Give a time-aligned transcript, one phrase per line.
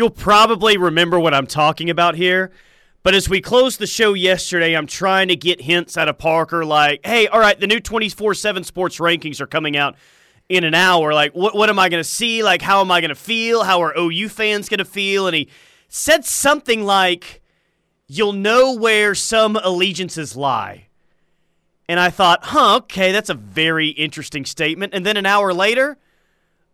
[0.00, 2.50] you'll probably remember what I'm talking about here.
[3.02, 6.64] But as we closed the show yesterday, I'm trying to get hints out of Parker
[6.64, 9.96] like, hey, all right, the new 24 7 sports rankings are coming out
[10.48, 11.12] in an hour.
[11.12, 12.42] Like, what, what am I going to see?
[12.42, 13.62] Like, how am I going to feel?
[13.62, 15.26] How are OU fans going to feel?
[15.26, 15.50] And he
[15.88, 17.42] said something like,
[18.06, 20.86] you'll know where some allegiances lie.
[21.90, 24.94] And I thought, huh, okay, that's a very interesting statement.
[24.94, 25.98] And then an hour later,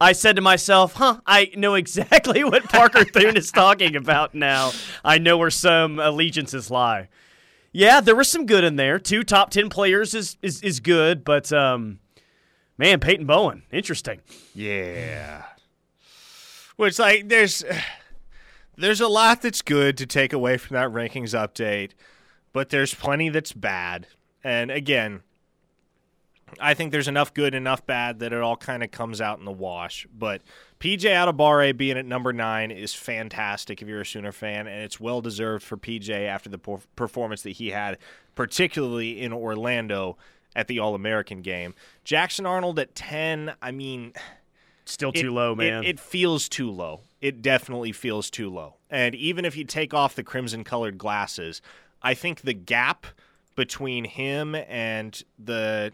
[0.01, 4.73] I said to myself, huh, I know exactly what Parker Thune is talking about now.
[5.05, 7.09] I know where some allegiances lie.
[7.73, 8.99] Yeah, there was some good in there.
[8.99, 11.99] Two top 10 players is, is, is good, but um,
[12.79, 14.21] man, Peyton Bowen, interesting.
[14.55, 15.45] Yeah.
[16.77, 17.65] Which, like there's
[18.77, 21.93] there's a lot that's good to take away from that rankings update,
[22.53, 24.07] but there's plenty that's bad.
[24.45, 25.23] And again,
[26.61, 29.45] I think there's enough good, enough bad that it all kind of comes out in
[29.45, 30.07] the wash.
[30.17, 30.43] But
[30.81, 35.01] PJ Adebawore being at number nine is fantastic if you're a Sooner fan, and it's
[35.01, 36.59] well deserved for PJ after the
[36.95, 37.99] performance that he had,
[38.35, 40.17] particularly in Orlando
[40.55, 41.75] at the All American game.
[42.05, 44.13] Jackson Arnold at 10, I mean.
[44.85, 45.83] Still too it, low, man.
[45.83, 47.01] It, it feels too low.
[47.21, 48.77] It definitely feels too low.
[48.89, 51.61] And even if you take off the crimson colored glasses,
[52.03, 53.07] I think the gap
[53.57, 55.93] between him and the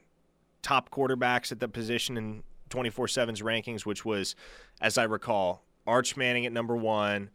[0.62, 4.34] top quarterbacks at the position in 24 7's rankings, which was,
[4.80, 7.30] as I recall, Arch Manning at number one,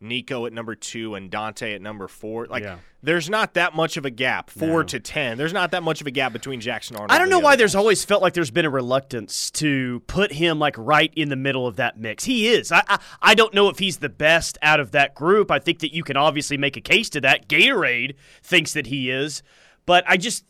[0.00, 2.46] Nico at number two, and Dante at number four.
[2.46, 2.78] Like, yeah.
[3.02, 4.82] there's not that much of a gap, four no.
[4.84, 5.38] to 10.
[5.38, 7.12] There's not that much of a gap between Jackson Arnold.
[7.12, 10.58] I don't know why there's always felt like there's been a reluctance to put him,
[10.58, 12.24] like, right in the middle of that mix.
[12.24, 12.70] He is.
[12.70, 15.50] I, I, I don't know if he's the best out of that group.
[15.50, 17.48] I think that you can obviously make a case to that.
[17.48, 19.42] Gatorade thinks that he is.
[19.86, 20.44] But I just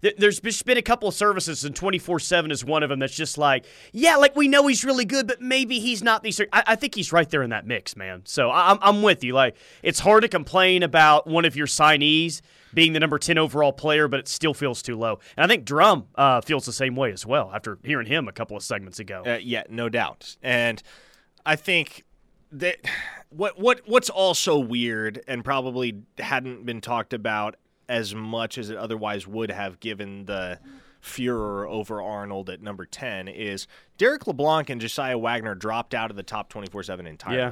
[0.00, 3.38] there's been a couple of services, and 24 7 is one of them that's just
[3.38, 6.40] like, yeah, like we know he's really good, but maybe he's not these.
[6.40, 8.22] I, I think he's right there in that mix, man.
[8.24, 9.32] So I'm, I'm with you.
[9.34, 12.40] Like, it's hard to complain about one of your signees
[12.74, 15.20] being the number 10 overall player, but it still feels too low.
[15.36, 18.32] And I think Drum uh, feels the same way as well after hearing him a
[18.32, 19.22] couple of segments ago.
[19.24, 20.36] Uh, yeah, no doubt.
[20.42, 20.82] And
[21.46, 22.04] I think
[22.52, 22.78] that
[23.30, 27.56] what what what's also weird and probably hadn't been talked about
[27.88, 30.58] as much as it otherwise would have given the
[31.00, 33.66] furor over Arnold at number 10 is
[33.98, 37.38] Derek LeBlanc and Josiah Wagner dropped out of the top 24 7 entirely.
[37.38, 37.50] Yeah.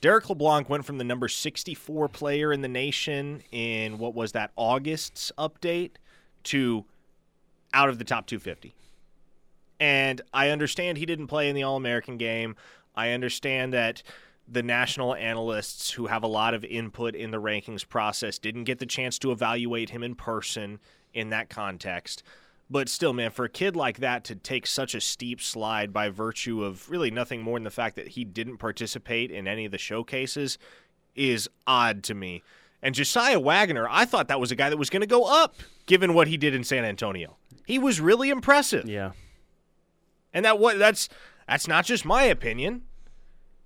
[0.00, 4.50] Derek LeBlanc went from the number 64 player in the nation in what was that
[4.56, 5.92] August's update
[6.44, 6.84] to
[7.72, 8.74] out of the top 250.
[9.78, 12.56] And I understand he didn't play in the All American game.
[12.94, 14.02] I understand that
[14.52, 18.78] the national analysts who have a lot of input in the rankings process didn't get
[18.78, 20.78] the chance to evaluate him in person
[21.14, 22.22] in that context.
[22.70, 26.08] But still, man, for a kid like that to take such a steep slide by
[26.10, 29.72] virtue of really nothing more than the fact that he didn't participate in any of
[29.72, 30.58] the showcases
[31.14, 32.42] is odd to me.
[32.82, 35.56] And Josiah Wagner, I thought that was a guy that was going to go up
[35.86, 37.36] given what he did in San Antonio.
[37.66, 38.88] He was really impressive.
[38.88, 39.12] Yeah.
[40.32, 41.08] And that what that's
[41.46, 42.82] that's not just my opinion.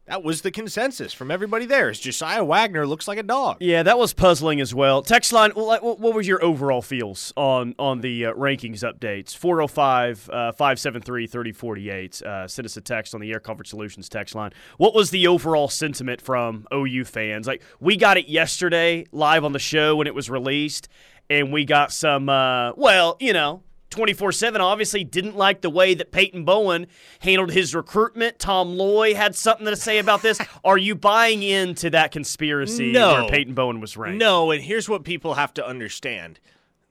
[0.06, 1.91] That was the consensus from everybody there.
[1.91, 3.56] Is Josiah Wagner looks like a dog?
[3.59, 5.03] Yeah, that was puzzling as well.
[5.03, 9.37] Text line, what, was your overall feels on on the uh, rankings updates?
[9.37, 12.22] 405 uh, 573 3048.
[12.22, 14.53] Uh, send us a text on the Air Comfort Solutions text line.
[14.78, 17.49] What was the overall sentiment from OU fans?
[17.49, 20.88] Like, we got it yesterday live on the show when it was released,
[21.28, 25.94] and we got some, uh, well, you know, 24 7 obviously didn't like the way
[25.94, 26.86] that Peyton Bowen
[27.20, 28.38] handled his recruitment.
[28.38, 30.41] Tom Loy had something to say about this.
[30.64, 33.12] Are you buying into that conspiracy no.
[33.12, 34.19] where Peyton Bowen was ranked?
[34.19, 36.41] No, and here's what people have to understand.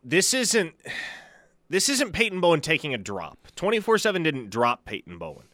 [0.03, 0.73] This isn't
[1.69, 3.47] this isn't Peyton Bowen taking a drop.
[3.55, 5.47] 24/7 didn't drop Peyton Bowen.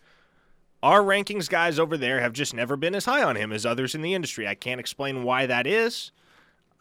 [0.84, 3.94] Our rankings guys over there have just never been as high on him as others
[3.94, 4.48] in the industry.
[4.48, 6.12] I can't explain why that is.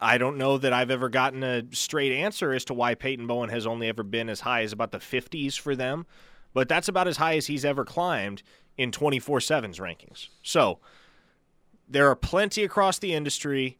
[0.00, 3.50] I don't know that I've ever gotten a straight answer as to why Peyton Bowen
[3.50, 6.06] has only ever been as high as about the 50s for them,
[6.54, 8.42] but that's about as high as he's ever climbed
[8.78, 10.28] in 24 7's rankings.
[10.42, 10.78] So
[11.86, 13.78] there are plenty across the industry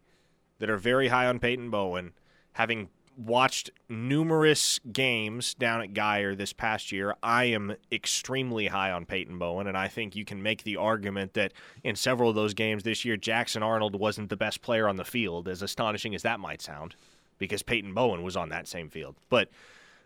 [0.59, 2.13] that are very high on Peyton Bowen,
[2.53, 7.15] having watched numerous games down at Guyer this past year.
[7.23, 11.35] I am extremely high on Peyton Bowen, and I think you can make the argument
[11.35, 11.53] that
[11.85, 15.05] in several of those games this year, Jackson Arnold wasn't the best player on the
[15.05, 16.95] field, as astonishing as that might sound,
[17.39, 19.17] because Peyton Bowen was on that same field.
[19.29, 19.51] But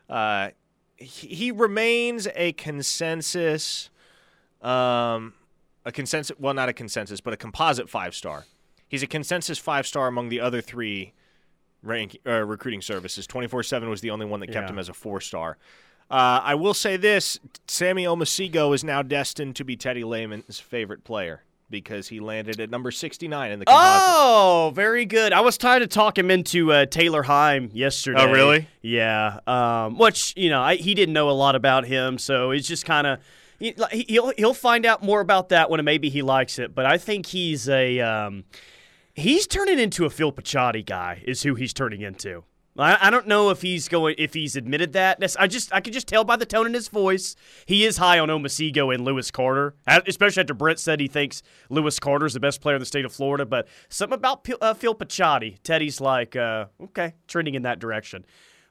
[0.09, 0.51] uh,
[0.97, 3.91] he remains a consensus,
[4.63, 5.35] um,
[5.85, 8.45] a consensus, well, not a consensus, but a composite five star.
[8.89, 11.13] He's a consensus five star among the other three
[11.85, 13.27] rank, uh, recruiting services.
[13.27, 14.73] 24 7 was the only one that kept yeah.
[14.73, 15.59] him as a four star.
[16.11, 21.05] Uh, I will say this Sammy Omosigho is now destined to be Teddy Lehman's favorite
[21.05, 21.43] player.
[21.71, 24.03] because he landed at number 69 in the composite.
[24.07, 25.33] Oh, very good.
[25.33, 28.21] I was trying to talk him into uh, Taylor Heim yesterday.
[28.21, 28.69] Oh, really?
[28.83, 29.41] Yeah.
[29.47, 32.85] Um, which you know, I, he didn't know a lot about him, so it's just
[32.85, 33.19] kind of
[33.59, 33.75] he,
[34.09, 36.75] he'll he'll find out more about that when maybe he likes it.
[36.75, 38.45] But I think he's a um,
[39.15, 41.23] he's turning into a Phil Picciotti guy.
[41.27, 42.45] Is who he's turning into.
[42.77, 45.23] I, don't know if he's going if he's admitted that.
[45.39, 47.37] I just I could just tell by the tone in his voice.
[47.67, 52.01] He is high on Omosigho and Lewis Carter, especially after Brent said he thinks Lewis
[52.01, 53.47] Carter is the best player in the state of Florida.
[53.47, 58.25] But something about uh, Phil Picciotti, Teddy's like, uh, okay, trending in that direction.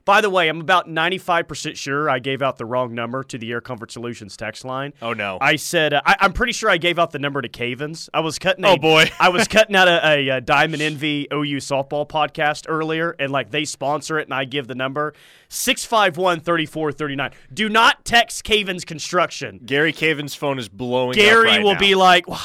[0.04, 3.50] By the way, I'm about 95% sure I gave out the wrong number to the
[3.50, 4.92] Air Comfort Solutions text line.
[5.00, 5.38] Oh no!
[5.40, 8.10] I said uh, I, am pretty sure I gave out the number to Cavens.
[8.12, 8.66] I was cutting.
[8.66, 9.10] A, oh boy!
[9.18, 13.50] I was cutting out a, a, a, Diamond Envy OU softball podcast earlier, and like
[13.50, 15.14] they sponsor it, and I give the number
[15.48, 17.32] 651-3439.
[17.52, 19.60] Do not text Cavens Construction.
[19.64, 21.14] Gary Cavens' phone is blowing.
[21.14, 21.80] Gary right will now.
[21.80, 22.28] be like.
[22.28, 22.38] Wow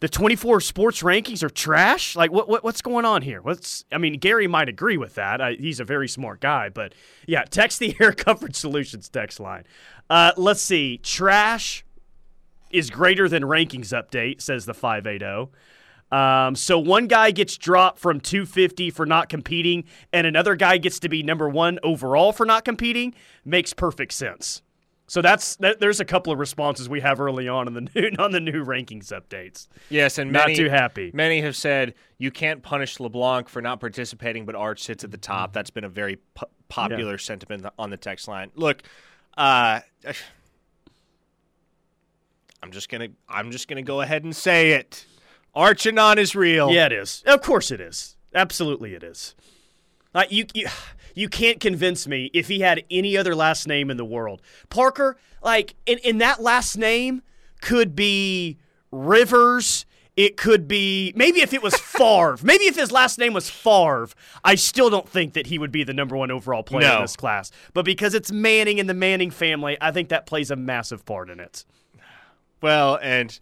[0.00, 2.16] the 24 sports rankings are trash?
[2.16, 3.40] Like, what, what what's going on here?
[3.42, 5.40] What's I mean, Gary might agree with that.
[5.40, 6.94] I, he's a very smart guy, but
[7.26, 9.64] yeah, text the Air Comfort Solutions text line.
[10.10, 10.98] Uh, let's see.
[10.98, 11.84] Trash
[12.70, 15.50] is greater than rankings update, says the 580.
[16.10, 20.98] Um, so one guy gets dropped from 250 for not competing, and another guy gets
[21.00, 23.14] to be number one overall for not competing.
[23.44, 24.62] Makes perfect sense.
[25.08, 28.10] So that's that, there's a couple of responses we have early on in the new
[28.18, 29.66] on the new rankings updates.
[29.88, 31.10] Yes, and not many, too happy.
[31.14, 35.16] Many have said you can't punish LeBlanc for not participating, but Arch sits at the
[35.16, 35.54] top.
[35.54, 36.18] That's been a very
[36.68, 37.18] popular yeah.
[37.18, 38.50] sentiment on the text line.
[38.54, 38.82] Look,
[39.36, 39.80] uh,
[42.62, 45.06] I'm just gonna I'm just gonna go ahead and say it.
[45.56, 46.70] Archanon is real.
[46.70, 47.22] Yeah, it is.
[47.26, 48.16] Of course, it is.
[48.34, 49.34] Absolutely, it is.
[50.14, 50.66] Uh, you, you
[51.14, 54.40] you can't convince me if he had any other last name in the world.
[54.70, 57.22] Parker, like in, in that last name
[57.60, 58.56] could be
[58.90, 59.84] Rivers.
[60.16, 62.38] It could be maybe if it was Favre.
[62.42, 64.08] maybe if his last name was Favre,
[64.44, 66.96] I still don't think that he would be the number one overall player no.
[66.96, 67.50] in this class.
[67.74, 71.30] But because it's Manning and the Manning family, I think that plays a massive part
[71.30, 71.64] in it.
[72.60, 73.38] Well, and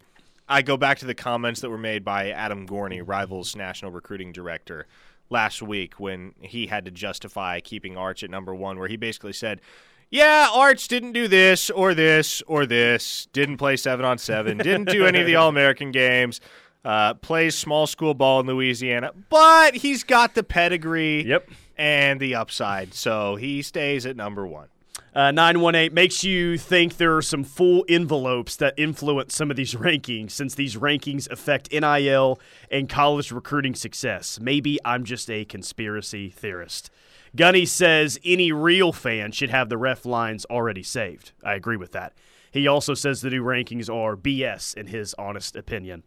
[0.49, 4.31] I go back to the comments that were made by Adam Gorney, Rivals national recruiting
[4.31, 4.87] director
[5.29, 9.33] last week when he had to justify keeping Arch at number one, where he basically
[9.33, 9.61] said,
[10.09, 14.89] yeah, Arch didn't do this or this or this, didn't play seven on seven, didn't
[14.89, 16.39] do any of the All American games,
[16.85, 21.49] uh, plays small school ball in Louisiana, but he's got the pedigree yep.
[21.77, 24.69] and the upside, so he stays at number one.
[25.17, 29.73] Uh, 918 makes you think there are some full envelopes that influence some of these
[29.73, 34.39] rankings since these rankings affect NIL and college recruiting success.
[34.39, 36.91] Maybe I'm just a conspiracy theorist.
[37.35, 41.31] Gunny says any real fan should have the ref lines already saved.
[41.43, 42.13] I agree with that.
[42.51, 46.03] He also says the new rankings are BS in his honest opinion.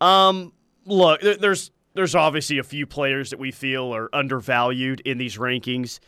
[0.00, 0.52] Um,
[0.84, 5.98] look, there's there's obviously a few players that we feel are undervalued in these rankings.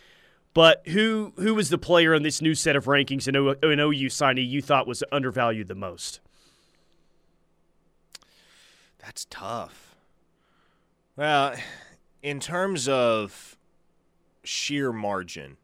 [0.58, 3.78] But who who was the player in this new set of rankings in, o, in
[3.78, 6.19] OU signee you thought was undervalued the most?
[8.99, 9.94] That's tough.
[11.14, 11.55] Well,
[12.25, 13.56] in terms of
[14.43, 15.58] sheer margin,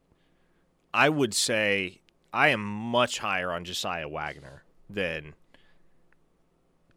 [0.95, 1.99] I would say
[2.33, 5.35] I am much higher on Josiah Wagner than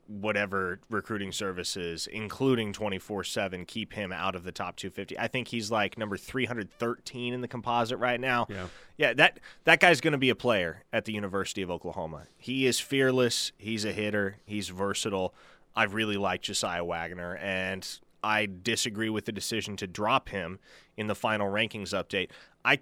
[0.07, 5.17] whatever recruiting services, including 24 7, keep him out of the top 250.
[5.19, 8.47] I think he's like number 313 in the composite right now.
[8.49, 8.67] Yeah.
[8.97, 12.23] Yeah, that, that guy's going to be a player at the University of Oklahoma.
[12.37, 13.51] He is fearless.
[13.57, 14.37] He's a hitter.
[14.45, 15.35] He's versatile.
[15.75, 17.87] I really like Josiah Wagner, and
[18.23, 20.57] I disagree with the decision to drop him
[20.97, 22.29] in the final rankings update.
[22.65, 22.79] I,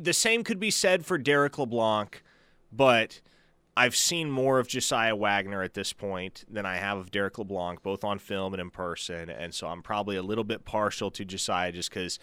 [0.00, 2.22] the same could be said for Derek LeBlanc,
[2.72, 3.20] but
[3.76, 7.82] I've seen more of Josiah Wagner at this point than I have of Derek LeBlanc,
[7.82, 9.30] both on film and in person.
[9.30, 12.18] And so I'm probably a little bit partial to Josiah just because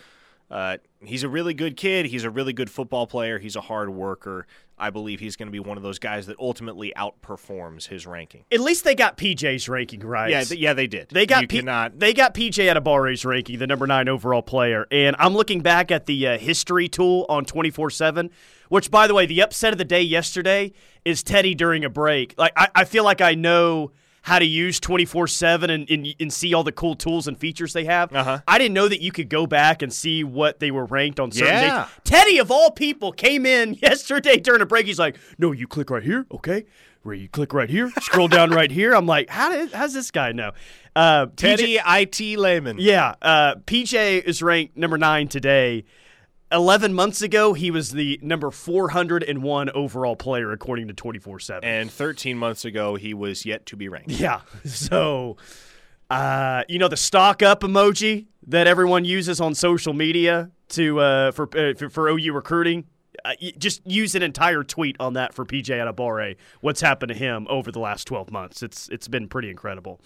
[0.50, 2.06] uh, he's a really good kid.
[2.06, 3.40] He's a really good football player.
[3.40, 4.48] He's a hard worker.
[4.78, 8.46] I believe he's going to be one of those guys that ultimately outperforms his ranking.
[8.52, 10.30] At least they got PJ's ranking right.
[10.30, 11.10] Yeah, th- yeah, they did.
[11.10, 12.00] They got you P- cannot...
[12.00, 14.86] they got PJ Adebawore's ranking, the number nine overall player.
[14.92, 18.30] And I'm looking back at the uh, history tool on 24 seven.
[18.70, 20.74] Which, by the way, the upset of the day yesterday
[21.06, 22.36] is Teddy during a break.
[22.38, 23.92] Like I, I feel like I know
[24.28, 27.72] how to use 24 7 and, and, and, see all the cool tools and features
[27.72, 28.14] they have.
[28.14, 28.42] Uh-huh.
[28.46, 31.32] I didn't know that you could go back and see what they were ranked on
[31.32, 31.86] certain yeah.
[31.86, 31.94] days.
[32.04, 34.86] Teddy, of all people, came in yesterday during a break.
[34.86, 36.26] He's like, no, you click right here.
[36.30, 36.66] Okay.
[37.04, 38.94] Where you click right here, scroll down right here.
[38.94, 40.52] I'm like, how did, how's this guy know?
[40.94, 42.78] Uh, Teddy PJ, IT Lehman.
[42.80, 43.16] Yeah.
[43.22, 45.86] Uh, PJ is ranked number nine today.
[46.52, 51.68] 11 months ago, he was the number 401 overall player according to 24 7.
[51.68, 54.12] And 13 months ago, he was yet to be ranked.
[54.12, 54.42] Yeah.
[54.66, 55.38] So,
[56.10, 61.32] uh, you know, the stock up emoji that everyone uses on social media to uh,
[61.32, 62.86] for, uh, for, for OU recruiting.
[63.26, 66.36] Uh, just use an entire tweet on that for PJ Adebawore.
[66.62, 68.62] What's happened to him over the last 12 months?
[68.62, 70.00] It's it's been pretty incredible.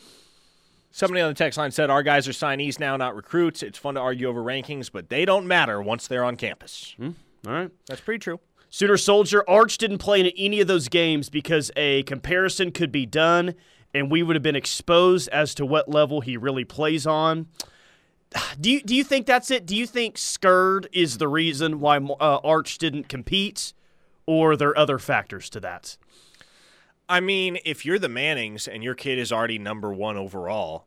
[0.91, 3.63] Somebody on the text line said, Our guys are signees now, not recruits.
[3.63, 6.95] It's fun to argue over rankings, but they don't matter once they're on campus.
[6.99, 7.15] Mm,
[7.47, 7.71] all right.
[7.87, 8.39] That's pretty true.
[8.69, 13.05] Sooner Soldier, Arch didn't play in any of those games because a comparison could be
[13.05, 13.55] done
[13.93, 17.47] and we would have been exposed as to what level he really plays on.
[18.59, 19.65] Do you, do you think that's it?
[19.65, 23.73] Do you think Skird is the reason why uh, Arch didn't compete,
[24.25, 25.97] or are there other factors to that?
[27.11, 30.85] I mean, if you're the Mannings and your kid is already number one overall,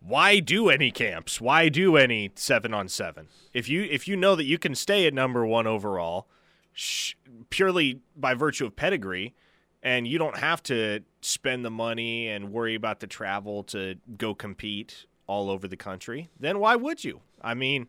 [0.00, 1.40] why do any camps?
[1.40, 3.28] Why do any seven on seven?
[3.54, 6.26] If you if you know that you can stay at number one overall,
[6.72, 7.14] sh-
[7.48, 9.36] purely by virtue of pedigree,
[9.84, 14.34] and you don't have to spend the money and worry about the travel to go
[14.34, 17.20] compete all over the country, then why would you?
[17.40, 17.86] I mean,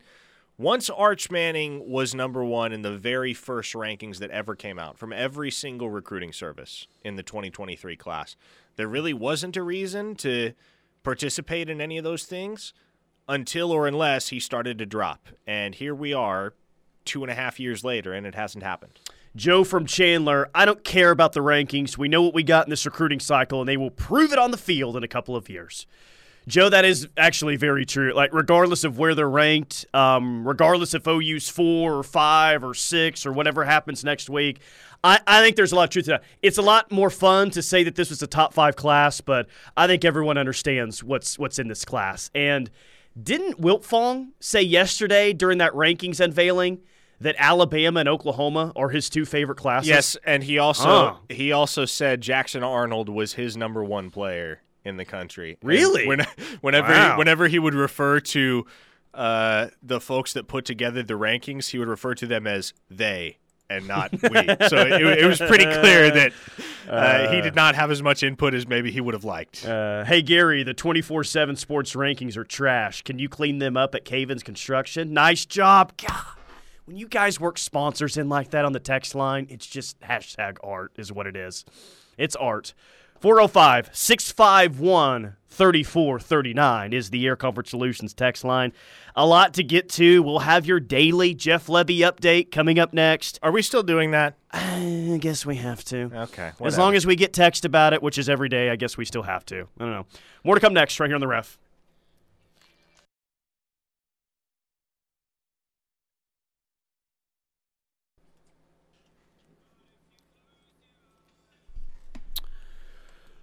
[0.57, 4.97] once Arch Manning was number one in the very first rankings that ever came out
[4.97, 8.35] from every single recruiting service in the 2023 class,
[8.75, 10.53] there really wasn't a reason to
[11.03, 12.73] participate in any of those things
[13.29, 15.29] until or unless he started to drop.
[15.45, 16.53] And here we are
[17.05, 18.99] two and a half years later, and it hasn't happened.
[19.35, 21.97] Joe from Chandler, I don't care about the rankings.
[21.97, 24.49] We know what we got in this recruiting cycle, and they will prove it on
[24.49, 25.85] the field in a couple of years.
[26.48, 28.13] Joe, that is actually very true.
[28.13, 33.25] Like, regardless of where they're ranked, um, regardless if OU's four or five or six
[33.25, 34.62] or whatever happens next week,
[35.04, 36.24] I, I think there's a lot of truth to that.
[36.42, 39.48] It's a lot more fun to say that this was a top five class, but
[39.75, 42.32] I think everyone understands what's what's in this class.
[42.34, 42.72] And
[43.22, 46.80] didn't Wiltfong say yesterday during that rankings unveiling
[47.20, 49.89] that Alabama and Oklahoma are his two favorite classes?
[49.89, 54.98] Yes, and he also he also said Jackson Arnold was his number one player in
[54.98, 55.57] the country.
[55.62, 56.07] Really?
[56.07, 56.25] When,
[56.62, 57.12] whenever wow.
[57.12, 58.65] he, whenever he would refer to
[59.13, 63.38] uh, the folks that put together the rankings, he would refer to them as they
[63.69, 64.19] and not we.
[64.67, 66.31] so it, it, was pretty clear that
[66.88, 69.65] uh, uh, he did not have as much input as maybe he would have liked.
[69.65, 73.01] Uh, hey Gary, the twenty four seven sports rankings are trash.
[73.01, 75.13] Can you clean them up at Cavens Construction?
[75.13, 75.93] Nice job.
[75.98, 76.24] God.
[76.86, 80.57] When you guys work sponsors in like that on the text line, it's just hashtag
[80.63, 81.65] art is what it is.
[82.17, 82.74] It's art.
[83.19, 88.71] 405 651 3439 is the Air Comfort Solutions text line.
[89.15, 90.21] A lot to get to.
[90.21, 93.39] We'll have your daily Jeff Lebby update coming up next.
[93.41, 94.36] Are we still doing that?
[94.51, 96.12] I guess we have to.
[96.13, 96.51] Okay.
[96.57, 96.67] Whatever.
[96.67, 99.05] As long as we get text about it, which is every day, I guess we
[99.05, 99.67] still have to.
[99.79, 100.05] I don't know.
[100.43, 101.57] More to come next, right here on the ref.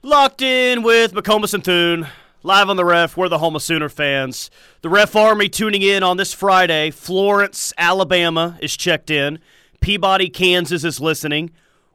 [0.05, 2.07] Locked in with McComas and Thune.
[2.43, 4.51] Live on the ref, we're the home of Sooner fans.
[4.83, 6.91] The ref army tuning in on this Friday.
[6.91, 9.39] Florence, Alabama is checked in.
[9.81, 11.53] Peabody, Kansas is listening.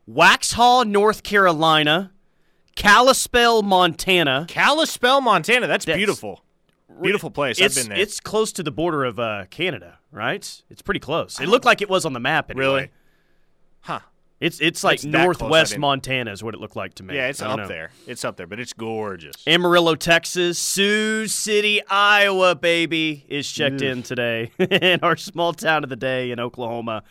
[0.10, 2.12] Waxhaw, North Carolina.
[2.75, 4.48] Kalispell, Montana.
[4.50, 5.68] Kalispell, Montana.
[5.68, 6.44] That's, That's beautiful.
[7.00, 7.60] Beautiful place.
[7.60, 8.01] It's, I've been there.
[8.01, 10.63] It's close to the border of uh, Canada, right?
[10.72, 11.39] It's pretty close.
[11.39, 12.66] It looked like it was on the map anyway.
[12.66, 12.89] Really?
[13.82, 14.00] Huh.
[14.39, 17.15] It's it's like it's northwest Montana is what it looked like to me.
[17.15, 17.67] Yeah, it's up know.
[17.67, 17.91] there.
[18.08, 19.36] It's up there, but it's gorgeous.
[19.46, 24.51] Amarillo, Texas, Sioux City, Iowa, baby, is checked in today.
[24.60, 27.03] in our small town of the day in Oklahoma,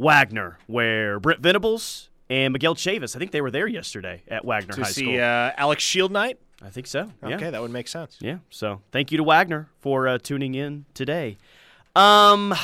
[0.00, 4.74] Wagner, where Brent Venables and Miguel Chavis, I think they were there yesterday at Wagner
[4.74, 5.14] to High see, School.
[5.16, 6.36] Uh, Alex Shieldknight.
[6.62, 7.12] I think so.
[7.22, 7.36] Yeah.
[7.36, 8.16] Okay, that would make sense.
[8.20, 8.38] Yeah.
[8.50, 11.36] So thank you to Wagner for uh, tuning in today.
[11.94, 12.54] Um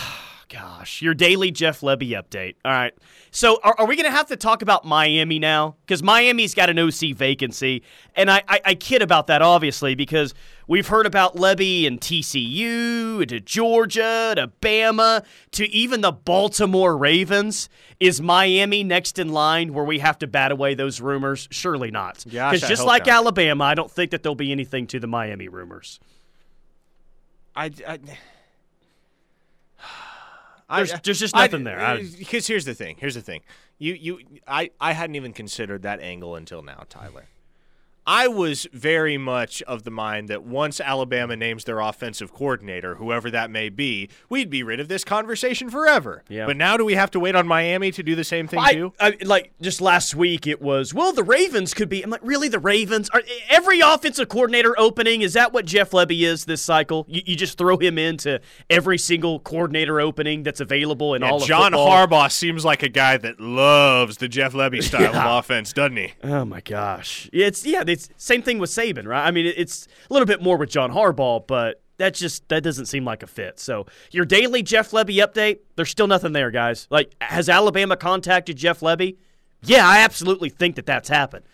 [0.52, 2.56] gosh, your daily Jeff Lebby update.
[2.64, 2.92] All right.
[3.30, 5.76] So, are, are we going to have to talk about Miami now?
[5.80, 7.82] Because Miami's got an OC vacancy.
[8.14, 10.34] And I, I, I, kid about that, obviously, because
[10.66, 17.70] we've heard about Lebby and TCU to Georgia to Bama to even the Baltimore Ravens.
[17.98, 21.48] Is Miami next in line where we have to bat away those rumors?
[21.50, 22.24] Surely not.
[22.24, 23.14] Because just like not.
[23.14, 25.98] Alabama, I don't think that there'll be anything to the Miami rumors.
[27.54, 27.98] I, I
[30.70, 32.00] there's, there's just nothing I, there.
[32.18, 32.96] Because here's the thing.
[32.98, 33.42] Here's the thing.
[33.78, 37.24] You you I I hadn't even considered that angle until now, Tyler.
[38.06, 43.30] I was very much of the mind that once Alabama names their offensive coordinator, whoever
[43.30, 46.24] that may be, we'd be rid of this conversation forever.
[46.28, 46.46] Yeah.
[46.46, 48.72] But now do we have to wait on Miami to do the same thing I,
[48.72, 48.92] too?
[48.98, 52.02] I, like just last week, it was well, the Ravens could be.
[52.02, 53.08] I'm like, really, the Ravens?
[53.10, 57.06] Are, every offensive coordinator opening is that what Jeff Lebby is this cycle?
[57.08, 61.36] You, you just throw him into every single coordinator opening that's available in Yeah, all
[61.36, 61.60] of football.
[61.60, 62.06] John football?
[62.08, 65.24] Harbaugh seems like a guy that loves the Jeff Lebby style Yeah.
[65.24, 66.12] of offense, doesn't he?
[66.24, 69.26] Oh my gosh, it's yeah, it's same thing with Saban, right?
[69.26, 72.86] I mean, it's a little bit more with John Harbaugh, but that just that doesn't
[72.86, 73.60] seem like a fit.
[73.60, 76.86] So your daily Jeff Lebby update, there's still nothing there, guys.
[76.90, 79.16] Like, has Alabama contacted Jeff Lebby?
[79.62, 81.44] Yeah, I absolutely think that that's happened.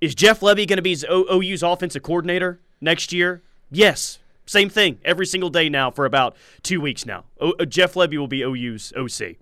[0.00, 3.42] Is Jeff Lebby going to be OU's offensive coordinator next year?
[3.70, 4.18] Yes.
[4.46, 7.24] Same thing every single day now for about two weeks now.
[7.40, 9.36] O- Jeff Lebby will be OU's OC.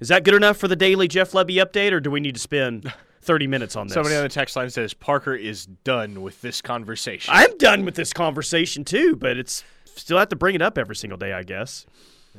[0.00, 2.40] Is that good enough for the daily Jeff Lebby update, or do we need to
[2.40, 2.92] spend
[3.28, 3.94] 30 minutes on this?
[3.94, 7.32] Somebody on the text line says Parker is done with this conversation.
[7.36, 10.96] I'm done with this conversation too, but it's still have to bring it up every
[10.96, 11.84] single day, I guess.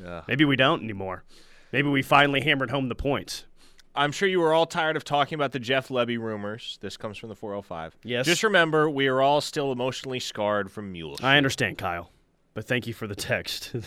[0.02, 0.24] Yeah.
[0.28, 1.24] Maybe we don't anymore.
[1.72, 3.46] Maybe we finally hammered home the point.
[3.94, 6.80] I'm sure you were all tired of talking about the Jeff Lebby rumors.
[6.82, 7.96] This comes from the 405.
[8.04, 8.26] Yes.
[8.26, 11.18] Just remember, we are all still emotionally scarred from Mule.
[11.22, 12.12] I understand, Kyle,
[12.56, 13.76] but thank you for the text.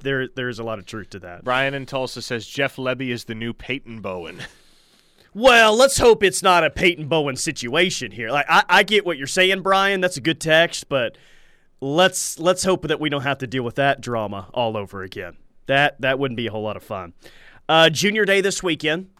[0.00, 1.44] There, there is a lot of truth to that.
[1.44, 4.38] Brian in Tulsa says Jeff Lebby is the new Peyton Bowen.
[5.36, 8.30] Well, let's hope it's not a Peyton Bowen situation here.
[8.30, 10.00] Like I, I get what you're saying, Brian.
[10.00, 11.18] That's a good text, but
[11.78, 15.36] let's let's hope that we don't have to deal with that drama all over again.
[15.66, 17.12] That that wouldn't be a whole lot of fun.
[17.68, 19.10] Uh, junior day this weekend.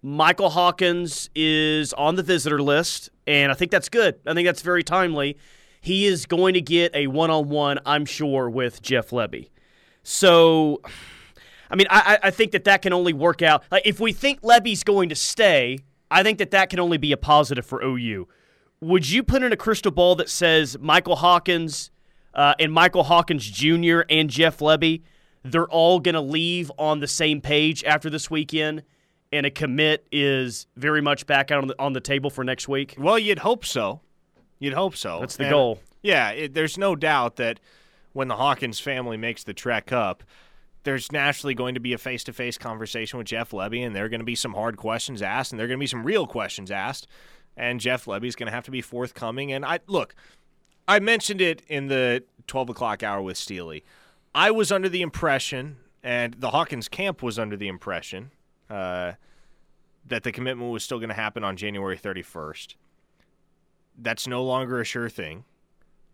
[0.00, 4.20] Michael Hawkins is on the visitor list, and I think that's good.
[4.28, 5.38] I think that's very timely.
[5.80, 9.48] He is going to get a one-on-one, I'm sure, with Jeff Lebby.
[10.04, 10.82] So,
[11.70, 13.62] I mean, I, I think that that can only work out.
[13.70, 17.12] Like, if we think Lebby's going to stay, I think that that can only be
[17.12, 18.26] a positive for OU.
[18.80, 21.90] Would you put in a crystal ball that says Michael Hawkins
[22.34, 24.00] uh, and Michael Hawkins Jr.
[24.08, 25.02] and Jeff Lebby,
[25.42, 28.82] they're all going to leave on the same page after this weekend,
[29.32, 32.68] and a commit is very much back out on the, on the table for next
[32.68, 32.94] week?
[32.98, 34.00] Well, you'd hope so.
[34.58, 35.20] You'd hope so.
[35.20, 35.80] That's the And, goal.
[36.02, 37.60] Yeah, it, there's no doubt that
[38.12, 40.22] when the Hawkins family makes the trek up,
[40.88, 44.20] there's naturally going to be a face-to-face conversation with Jeff Lebby, and there are going
[44.20, 46.70] to be some hard questions asked, and there are going to be some real questions
[46.70, 47.06] asked,
[47.58, 49.52] and Jeff Lebby's going to have to be forthcoming.
[49.52, 50.14] And I look,
[50.88, 53.84] I mentioned it in the 12 o'clock hour with Steely.
[54.34, 58.30] I was under the impression, and the Hawkins camp was under the impression,
[58.70, 59.12] uh,
[60.06, 62.76] that the commitment was still going to happen on January 31st.
[63.98, 65.44] That's no longer a sure thing,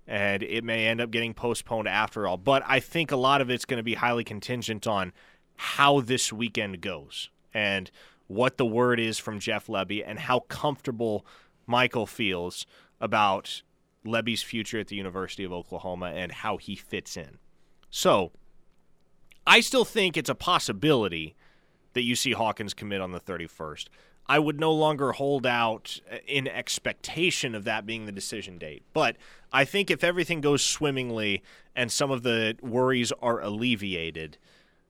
[0.07, 2.37] and it may end up getting postponed after all.
[2.37, 5.13] But I think a lot of it's going to be highly contingent on
[5.57, 7.91] how this weekend goes and
[8.27, 11.25] what the word is from Jeff Lebby and how comfortable
[11.67, 12.67] Michael feels
[13.01, 13.63] about
[14.05, 17.39] Lebby's future at the University of Oklahoma and how he fits in.
[17.91, 18.33] So,
[19.47, 21.35] I still think it's a possibility
[21.93, 23.89] that you see Hawkins commit on the 31st.
[24.27, 28.83] I would no longer hold out in expectation of that being the decision date.
[28.93, 29.17] But
[29.53, 31.43] I think if everything goes swimmingly
[31.77, 34.39] and some of the worries are alleviated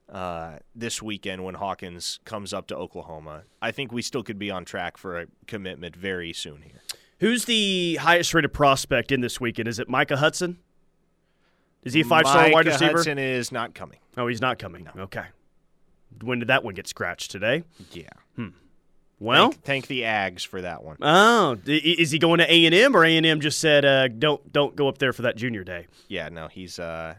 [0.09, 4.51] uh, this weekend when Hawkins comes up to Oklahoma, I think we still could be
[4.51, 6.81] on track for a commitment very soon here.
[7.20, 9.66] Who's the highest rated prospect in this weekend?
[9.66, 10.59] Is it Micah Hudson?
[11.83, 12.92] Is he a five star wide Micah receiver?
[12.92, 13.99] Hudson is not coming.
[14.16, 14.88] Oh, he's not coming.
[14.97, 15.25] Okay.
[16.23, 17.64] When did that one get scratched today?
[17.92, 18.09] Yeah.
[19.25, 20.97] Well, thank, thank the Ags for that one.
[21.01, 24.09] oh, is he going to A and M or A and M just said uh,
[24.09, 25.87] don't don't go up there for that junior day?
[26.09, 27.15] Yeah, no, he's uh,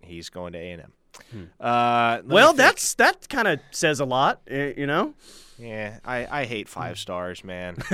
[0.00, 1.50] he's going to A and M.
[1.60, 5.14] Uh, Well, that's that kind of says a lot, eh, you know.
[5.58, 5.98] yeah.
[6.04, 7.76] I, I hate five stars, man.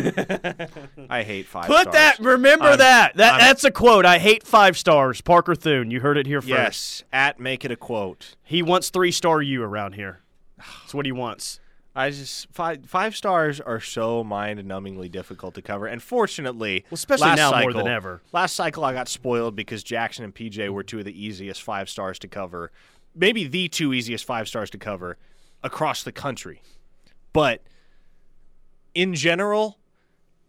[1.11, 1.66] I hate five.
[1.66, 1.94] Put stars.
[1.94, 2.18] that.
[2.21, 3.16] Remember I'm- that.
[3.16, 4.05] That I'm- that's a quote.
[4.07, 5.21] I hate five stars.
[5.21, 5.90] Parker Thune.
[5.90, 6.49] You heard it here first.
[6.49, 8.37] Yes, at make it a quote.
[8.44, 10.21] He wants three star you around here.
[10.59, 11.61] That's what he wants.
[11.98, 17.26] I just five five stars are so mind-numbingly difficult to cover, and fortunately, Well, especially
[17.28, 18.22] last now more cycle- than ever.
[18.32, 21.88] Last cycle, I got spoiled because Jackson and PJ were two of the easiest five
[21.88, 22.70] stars to cover,
[23.14, 25.18] maybe the two easiest five stars to cover
[25.62, 26.62] across the country.
[27.32, 27.62] But
[28.94, 29.78] in general,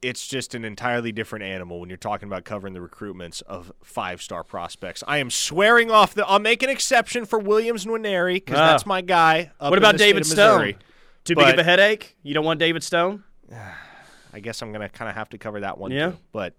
[0.01, 4.43] it's just an entirely different animal when you're talking about covering the recruitments of five-star
[4.43, 5.03] prospects.
[5.07, 6.25] I am swearing off the.
[6.25, 8.67] I'll make an exception for Williams Nwaneri because Ah.
[8.67, 9.51] that's my guy.
[9.57, 10.57] What about David Stone?
[10.61, 10.77] Missouri.
[11.29, 12.15] Too big of a headache?
[12.23, 13.23] You don't want David Stone?
[14.33, 16.11] I guess I'm gonna kind of have to cover that one Yeah.
[16.11, 16.17] too.
[16.31, 16.53] But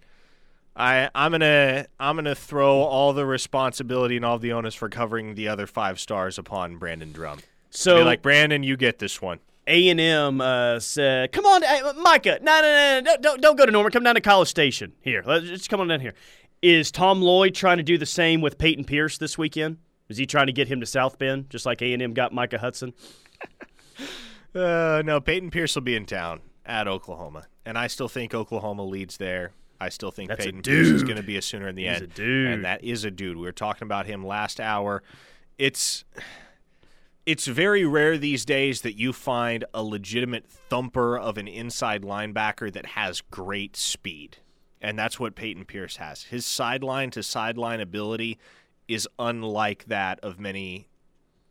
[0.77, 5.35] I I'm gonna I'm gonna throw all the responsibility and all the onus for covering
[5.35, 7.41] the other five stars upon Brandon Drum.
[7.71, 9.39] So Be like Brandon, you get this one.
[9.67, 11.63] A and M uh, said, "Come on,
[12.03, 13.93] Micah, no, no, no, no, don't, don't go to Norman.
[13.93, 14.95] Come down to College Station.
[15.01, 16.15] Here, let's just come on down here."
[16.63, 19.79] Is Tom Loy trying to do the same with Peyton Pierce this weekend?
[20.09, 22.33] Is he trying to get him to South Bend, just like A and M got
[22.33, 22.93] Micah Hudson?
[24.55, 28.85] Uh, no, Peyton Pierce will be in town at Oklahoma, and I still think Oklahoma
[28.85, 29.53] leads there.
[29.81, 31.95] I still think That's Peyton Pierce is going to be a sooner in the He's
[31.95, 32.03] end.
[32.03, 32.51] a dude.
[32.51, 33.37] and that is a dude.
[33.39, 35.03] We were talking about him last hour.
[35.57, 36.05] It's
[37.25, 42.71] it's very rare these days that you find a legitimate thumper of an inside linebacker
[42.73, 44.39] that has great speed.
[44.83, 46.25] And that's what Peyton Pierce has.
[46.25, 48.39] His sideline to sideline ability
[48.89, 50.89] is unlike that of many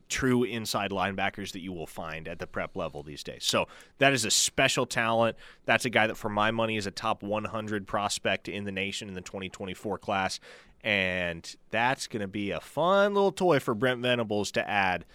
[0.09, 3.45] true inside linebackers that you will find at the prep level these days.
[3.45, 3.67] So
[3.99, 5.37] that is a special talent.
[5.65, 9.07] That's a guy that, for my money, is a top 100 prospect in the nation
[9.07, 10.39] in the 2024 class.
[10.83, 15.05] And that's going to be a fun little toy for Brent Venables to add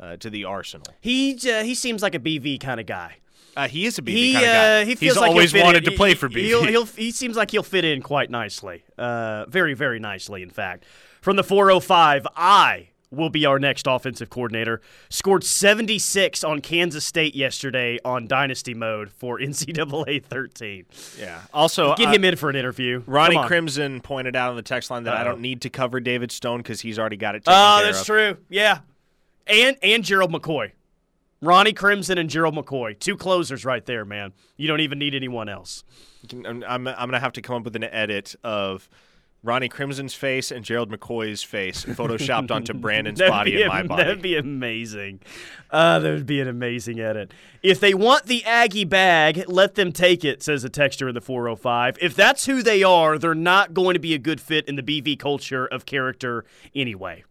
[0.00, 0.86] uh, to the arsenal.
[1.00, 3.16] He uh, he seems like a BV kind of guy.
[3.56, 4.80] Uh, he is a BV He kind of guy.
[4.82, 5.90] uh, he feels He's like always wanted in.
[5.90, 6.42] to play for BV.
[6.44, 8.84] He'll, he'll, he seems like he'll fit in quite nicely.
[8.96, 10.84] Uh, very very nicely, in fact.
[11.20, 14.80] From the 405, I will be our next offensive coordinator.
[15.08, 20.86] Scored 76 on Kansas State yesterday on Dynasty mode for NCAA 13.
[21.18, 21.42] yeah.
[21.52, 23.02] Also, Get uh, him in for an interview.
[23.06, 25.24] Ronnie Crimson pointed out on the text line that I Uh-oh.
[25.30, 28.06] don't need to cover David Stone because he's already got it Oh, that's of.
[28.06, 28.36] true.
[28.48, 28.78] Yeah,
[29.46, 30.70] and and Gerald McCoy,
[31.40, 34.32] Ronnie Crimson and Gerald McCoy, two closers right there, man.
[34.56, 35.82] You don't even need anyone else.
[36.32, 38.88] I'm, I'm, I'm going to have to come up with an edit of
[39.42, 44.02] Ronnie Crimson's face and Gerald McCoy's face photoshopped onto Brandon's body and my body.
[44.02, 45.20] That'd be amazing.
[45.70, 47.32] Uh, that would be an amazing edit.
[47.62, 51.22] If they want the Aggie bag, let them take it, says a texture in the
[51.22, 51.96] 405.
[52.02, 54.82] If that's who they are, they're not going to be a good fit in the
[54.82, 57.24] BV culture of character anyway.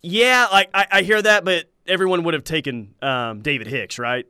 [0.00, 4.24] Yeah, like I, I hear that, but everyone would have taken um, David Hicks, right?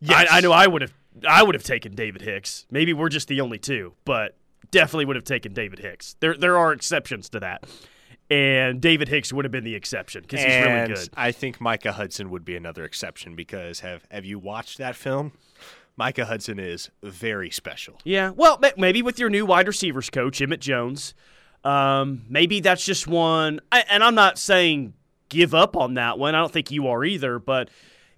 [0.00, 0.28] Yes.
[0.30, 0.92] I, I know I would have.
[1.28, 2.66] I would have taken David Hicks.
[2.70, 4.36] Maybe we're just the only two, but
[4.70, 6.16] definitely would have taken David Hicks.
[6.20, 7.64] There, there are exceptions to that,
[8.30, 11.08] and David Hicks would have been the exception because he's really good.
[11.14, 15.32] I think Micah Hudson would be another exception because have have you watched that film?
[15.96, 17.98] Micah Hudson is very special.
[18.04, 21.14] Yeah, well, maybe with your new wide receivers coach Emmett Jones,
[21.64, 23.60] um, maybe that's just one.
[23.70, 24.94] I, and I'm not saying
[25.28, 26.34] give up on that one.
[26.34, 27.38] I don't think you are either.
[27.38, 27.70] But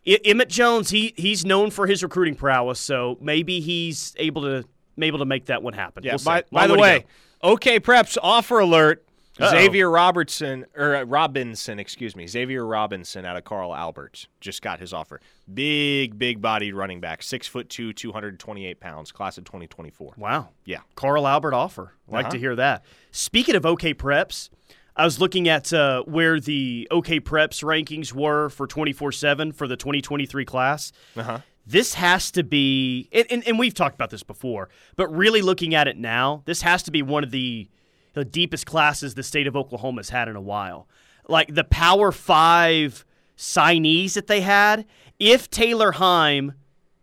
[0.07, 4.65] I, Emmett Jones, he he's known for his recruiting prowess, so maybe he's able to
[5.03, 6.05] able to make that one happen.
[6.05, 6.13] Yeah.
[6.13, 7.07] We'll by by the way.
[7.43, 9.05] OK Preps offer alert.
[9.41, 9.51] Uh-oh.
[9.51, 14.79] Xavier Robertson or uh, Robinson, excuse me, Xavier Robinson out of Carl Albert just got
[14.79, 15.21] his offer.
[15.53, 19.43] Big, big bodied running back, six foot two, two hundred twenty eight pounds, class of
[19.43, 20.13] twenty twenty four.
[20.17, 20.79] wow, Yeah.
[20.95, 21.95] Carl Albert offer.
[22.07, 22.31] Like Uh-huh.
[22.33, 22.85] to hear that.
[23.11, 24.51] Speaking of OK Preps,
[24.95, 29.67] I was looking at uh, where the OK Preps rankings were for 24 7 for
[29.67, 30.93] the 2023 class.
[31.17, 31.39] Uh huh.
[31.67, 35.75] This has to be, and, and, and we've talked about this before, but really looking
[35.75, 37.69] at it now, this has to be one of the,
[38.13, 40.89] the deepest classes the state of Oklahoma has had in a while.
[41.27, 43.05] Like the Power Five
[43.37, 44.85] signees that they had,
[45.19, 46.53] if Taylor Heim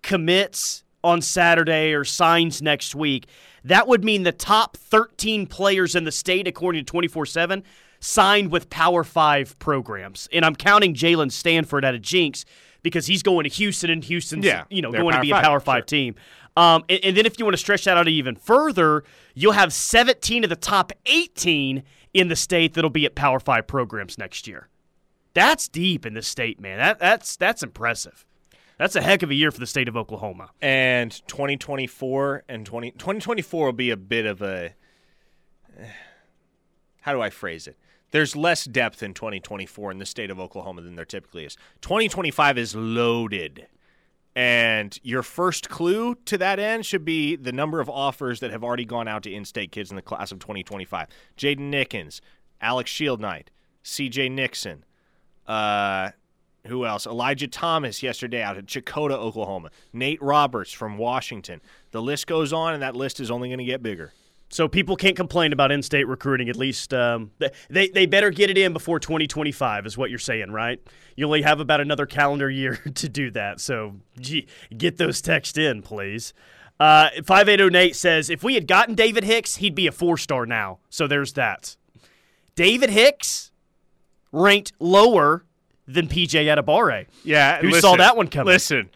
[0.04, 3.28] commits on Saturday or signs next week,
[3.63, 7.63] that would mean the top 13 players in the state, according to 24 7,
[8.00, 10.28] signed with Power Five programs.
[10.32, 12.45] And I'm counting Jalen Stanford out of Jenks
[12.84, 15.60] because he's going to Houston, and Houston's Yeah, you know going to be a Power
[15.60, 15.86] Five sure.
[15.86, 16.15] team.
[16.58, 19.72] Um, and, and then if you want to stretch that out even further, you'll have
[19.72, 24.48] 17 of the top 18 in the state that'll be at Power Five programs next
[24.48, 24.67] year.
[25.34, 26.78] That's deep in the state, man.
[26.78, 28.26] That that's that's impressive.
[28.78, 30.50] That's a heck of a year for the state of Oklahoma.
[30.60, 34.74] And 2024 and 20, 2024 will be a bit of a.
[37.02, 37.78] How do I phrase it?
[38.12, 41.58] There's less depth in 2024 in the state of Oklahoma than there typically is.
[41.82, 43.67] 2025 is loaded.
[44.36, 48.63] And your first clue to that end should be the number of offers that have
[48.63, 51.08] already gone out to in state kids in the class of 2025.
[51.38, 52.21] Jaden Nickens,
[52.62, 53.47] Alex Shieldknight,
[53.84, 54.86] CJ Nixon,
[55.47, 56.12] uh,
[56.67, 57.08] who else?
[57.08, 59.71] Elijah Thomas yesterday out at Chakota, Oklahoma.
[59.91, 61.60] Nate Roberts from Washington.
[61.91, 64.13] The list goes on, and that list is only going to get bigger.
[64.52, 66.50] So people can't complain about in-state recruiting.
[66.50, 67.32] At least um,
[67.70, 70.80] they they better get it in before 2025, is what you're saying, right?
[71.16, 73.60] You only have about another calendar year to do that.
[73.62, 76.34] So gee, get those texts in, please.
[76.80, 80.80] Uh, 5808 Nate says if we had gotten David Hicks, he'd be a four-star now.
[80.90, 81.78] So there's that.
[82.56, 83.52] David Hicks
[84.32, 85.46] ranked lower
[85.88, 87.06] than PJ Adebawore.
[87.24, 88.52] Yeah, Who listen, saw that one coming?
[88.52, 88.90] Listen,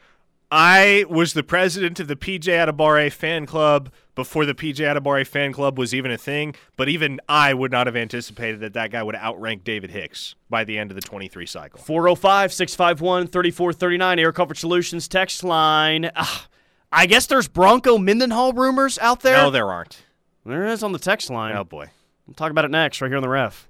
[0.58, 5.52] I was the president of the PJ Adebawore fan club before the PJ Adebawore fan
[5.52, 9.04] club was even a thing, but even I would not have anticipated that that guy
[9.04, 11.82] would outrank David Hicks by the end of the 23 cycle.
[11.82, 16.10] 405 651 3439, Air Comfort Solutions text line.
[16.15, 16.48] Ah,
[16.89, 19.36] I guess there's Bronco Mendenhall rumors out there.
[19.36, 20.06] No, there aren't.
[20.46, 21.54] There is on the text line.
[21.54, 21.89] Oh, boy.
[22.26, 23.68] We'll talk about it next, right here on the ref.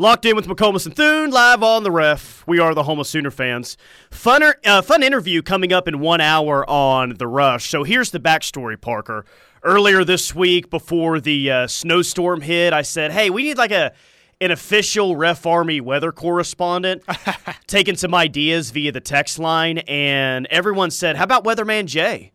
[0.00, 2.42] Locked in with McComas and Thune, live on the ref.
[2.46, 3.76] We are the Homo Sooner fans.
[4.10, 7.68] Funner, uh, fun interview coming up in one hour on the Rush.
[7.68, 9.26] So here's the backstory, Parker.
[9.62, 13.92] Earlier this week, before the uh, snowstorm hit, I said, "Hey, we need like a
[14.40, 17.02] an official Ref Army weather correspondent."
[17.66, 22.32] taking some ideas via the text line, and everyone said, "How about Weatherman Jay?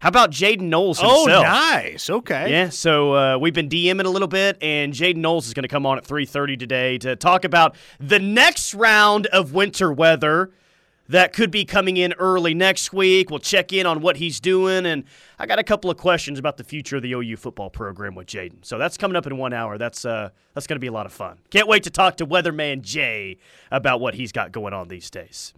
[0.00, 2.08] How about Jaden Knowles himself?" Oh, nice.
[2.08, 2.50] Okay.
[2.50, 5.68] Yeah, so uh, we've been DMing a little bit, and Jaden Knowles is going to
[5.68, 10.50] come on at 3.30 today to talk about the next round of winter weather
[11.08, 13.30] that could be coming in early next week.
[13.30, 15.04] We'll check in on what he's doing, and
[15.38, 18.26] I got a couple of questions about the future of the OU football program with
[18.26, 18.64] Jaden.
[18.64, 19.78] So that's coming up in one hour.
[19.78, 21.38] That's uh, that's going to be a lot of fun.
[21.50, 23.38] Can't wait to talk to Weatherman Jay
[23.70, 25.54] about what he's got going on these days.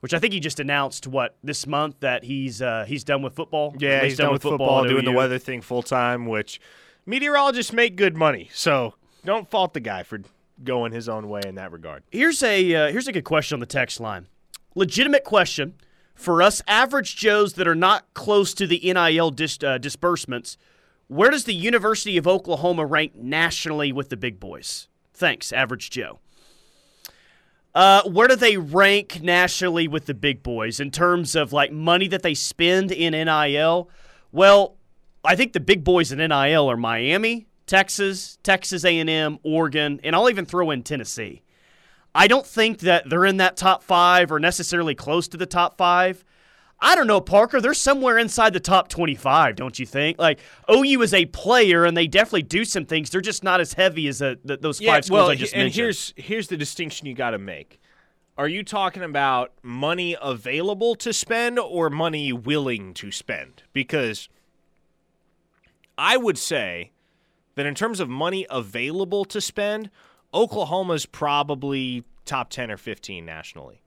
[0.00, 3.34] Which I think he just announced what this month that he's uh, he's done with
[3.34, 3.74] football.
[3.78, 6.60] Yeah, At he's least done with football, at doing the weather thing full time, which
[7.04, 8.48] meteorologists make good money.
[8.52, 10.20] So don't fault the guy for
[10.62, 12.04] going his own way in that regard.
[12.10, 14.28] Here's a uh, here's a good question on the text line.
[14.74, 15.74] Legitimate question
[16.14, 20.56] for us average Joes that are not close to the NIL dis- uh, disbursements.
[21.08, 24.88] Where does the University of Oklahoma rank nationally with the big boys?
[25.14, 26.20] Thanks, average Joe.
[27.78, 32.08] Uh, where do they rank nationally with the big boys in terms of like money
[32.08, 33.88] that they spend in NIL?
[34.32, 34.76] Well,
[35.24, 40.28] I think the big boys in NIL are Miami, Texas, Texas A&M, Oregon, and I'll
[40.28, 41.44] even throw in Tennessee.
[42.16, 45.78] I don't think that they're in that top five or necessarily close to the top
[45.78, 46.24] five.
[46.80, 47.60] I don't know, Parker.
[47.60, 50.18] They're somewhere inside the top 25, don't you think?
[50.18, 50.38] Like,
[50.70, 53.10] OU is a player, and they definitely do some things.
[53.10, 55.64] They're just not as heavy as uh the, those five schools well, I just and
[55.64, 55.82] mentioned.
[55.82, 57.80] here's here's the distinction you got to make.
[58.36, 63.64] Are you talking about money available to spend or money willing to spend?
[63.72, 64.28] Because
[65.98, 66.92] I would say
[67.56, 69.90] that in terms of money available to spend,
[70.32, 73.82] Oklahoma's probably top 10 or 15 nationally.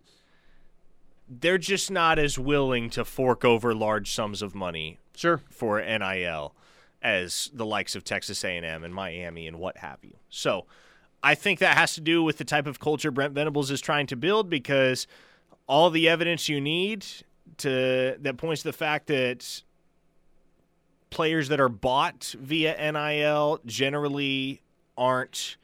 [1.40, 5.40] They're just not as willing to fork over large sums of money sure.
[5.50, 6.54] for NIL
[7.02, 10.16] as the likes of Texas A&M and Miami and what have you.
[10.30, 10.66] So,
[11.24, 14.08] I think that has to do with the type of culture Brent Venables is trying
[14.08, 15.06] to build because
[15.68, 17.06] all the evidence you need
[17.58, 19.64] to that points to the fact that
[21.12, 24.62] players that are bought via NIL generally
[24.98, 25.58] aren't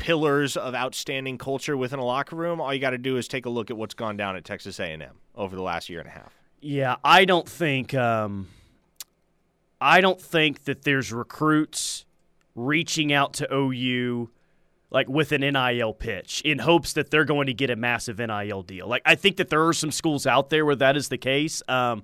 [0.00, 2.58] pillars of outstanding culture within a locker room.
[2.58, 4.80] All you got to do is take a look at what's gone down at Texas
[4.80, 5.02] A&M
[5.34, 6.34] over the last year and a half.
[6.62, 8.48] Yeah, I don't think um,
[9.80, 12.06] I don't think that there's recruits
[12.54, 14.30] reaching out to OU
[14.90, 18.62] like with an NIL pitch in hopes that they're going to get a massive NIL
[18.62, 18.88] deal.
[18.88, 21.62] Like I think that there are some schools out there where that is the case.
[21.68, 22.02] Um,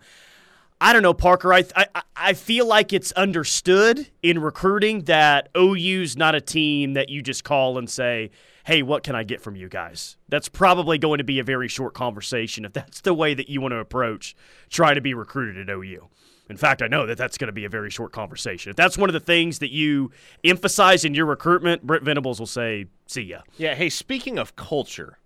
[0.81, 1.55] I don't know, Parker.
[1.55, 7.09] I, I I feel like it's understood in recruiting that OU's not a team that
[7.09, 8.31] you just call and say,
[8.65, 11.69] "Hey, what can I get from you guys?" That's probably going to be a very
[11.69, 14.37] short conversation if that's the way that you want to approach
[14.69, 16.09] trying to be recruited at OU.
[16.49, 18.71] In fact, I know that that's going to be a very short conversation.
[18.71, 20.13] If that's one of the things that you
[20.45, 23.75] emphasize in your recruitment, Brent Venables will say, "See ya." Yeah.
[23.75, 25.19] Hey, speaking of culture,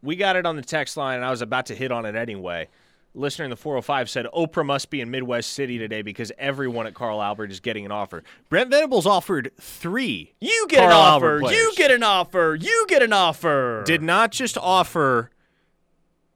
[0.00, 2.14] we got it on the text line, and I was about to hit on it
[2.14, 2.68] anyway.
[3.16, 6.94] Listener in the 405 said Oprah must be in Midwest City today because everyone at
[6.94, 8.22] Carl Albert is getting an offer.
[8.50, 10.34] Brent Venables offered three.
[10.40, 11.40] You get an offer.
[11.42, 12.56] You get an offer.
[12.60, 13.82] You get an offer.
[13.86, 15.30] Did not just offer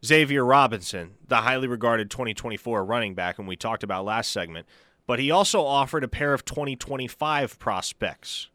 [0.05, 4.67] Xavier Robinson, the highly regarded 2024 running back, and we talked about last segment,
[5.07, 8.49] but he also offered a pair of 2025 prospects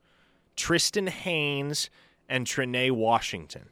[0.56, 1.90] Tristan Haynes
[2.28, 3.70] and Trinae Washington.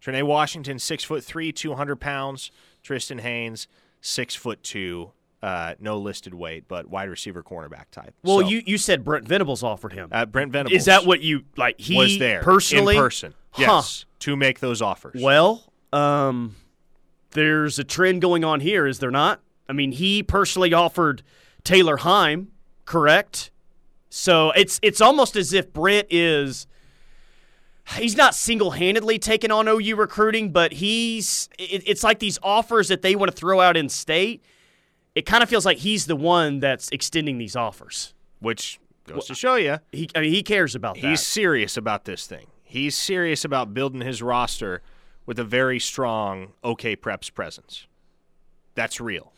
[0.00, 2.50] Trinae Washington, six foot three, 200 pounds.
[2.86, 3.66] Tristan Haynes,
[4.00, 5.10] six foot two,
[5.42, 8.14] uh, no listed weight, but wide receiver cornerback type.
[8.22, 10.08] Well, So, you, you said Brent Venables offered him.
[10.12, 11.80] uh, Brent Venables Is that what you like?
[11.80, 13.34] He was there personally in person?
[13.50, 13.62] Huh.
[13.62, 15.20] Yes, to make those offers.
[15.20, 16.54] Well, um,
[17.32, 19.40] there's a trend going on here, is there not?
[19.68, 21.24] I mean, he personally offered
[21.64, 22.52] Taylor Heim,
[22.84, 23.50] correct?
[24.10, 26.68] So it's it's almost as if Brent is
[27.94, 33.02] he's not single-handedly taking on OU recruiting, but he's it, it's like these offers that
[33.02, 34.44] they want to throw out in state.
[35.14, 38.12] It kind of feels like he's the one that's extending these offers.
[38.40, 41.04] Which goes to show you He, I mean, he cares about that.
[41.04, 42.48] he's serious about this thing.
[42.64, 44.82] He's serious about building his roster
[45.24, 47.86] with a very strong OK Preps presence.
[48.74, 49.32] That's real.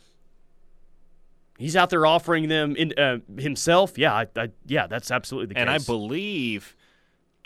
[1.59, 3.99] He's out there offering them in, uh, himself.
[3.99, 5.61] Yeah, I, I, yeah, that's absolutely the case.
[5.61, 6.77] And I believe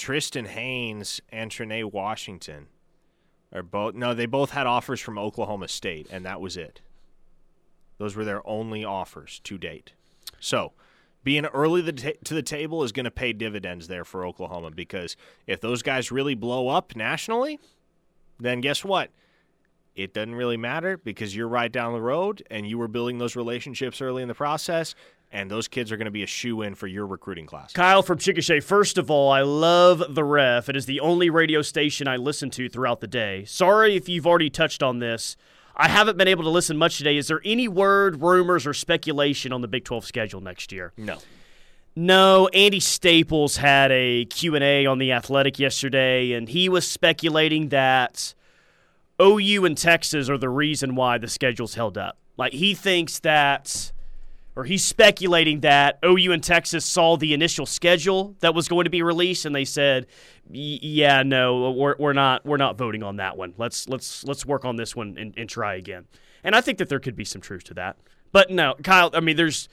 [0.03, 2.67] Tristan Haynes and Trinae Washington
[3.53, 6.81] are both no, they both had offers from Oklahoma State, and that was it.
[7.99, 9.93] Those were their only offers to date.
[10.41, 10.73] So,
[11.23, 15.17] being early the to the table is going to pay dividends there for Oklahoma because
[15.47, 17.61] if those guys really blow up nationally,
[18.41, 19.13] then guess what?
[19.95, 23.37] It doesn't really matter because you're right down the road and you were building those
[23.37, 24.97] relationships early in the process,
[25.33, 27.73] and those kids are going to be a shoe in for your recruiting class.
[27.73, 28.63] Kyle from Chickasha.
[28.63, 30.69] First of all, I love the ref.
[30.69, 33.45] It is the only radio station I listen to throughout the day.
[33.47, 35.37] Sorry if you've already touched on this.
[35.75, 37.17] I haven't been able to listen much today.
[37.17, 40.93] Is there any word, rumors, or speculation on the Big 12 schedule next year?
[40.99, 41.19] No.
[41.97, 48.35] No, Andy Staples had a Q&A on The Athletic yesterday, and he was speculating that
[49.21, 52.19] OU and Texas are the reason why the schedule's held up.
[52.39, 53.93] Like, he thinks that,
[54.55, 58.91] or he's speculating that OU and Texas saw the initial schedule that was going to
[58.91, 60.07] be released, and they said,
[60.51, 63.55] "Yeah, no, we're, we're not we're not voting on that one.
[63.57, 66.07] Let's let's let's work on this one and, and try again."
[66.45, 67.97] And I think that there could be some truth to that.
[68.33, 69.11] But no, Kyle.
[69.15, 69.69] I mean, there's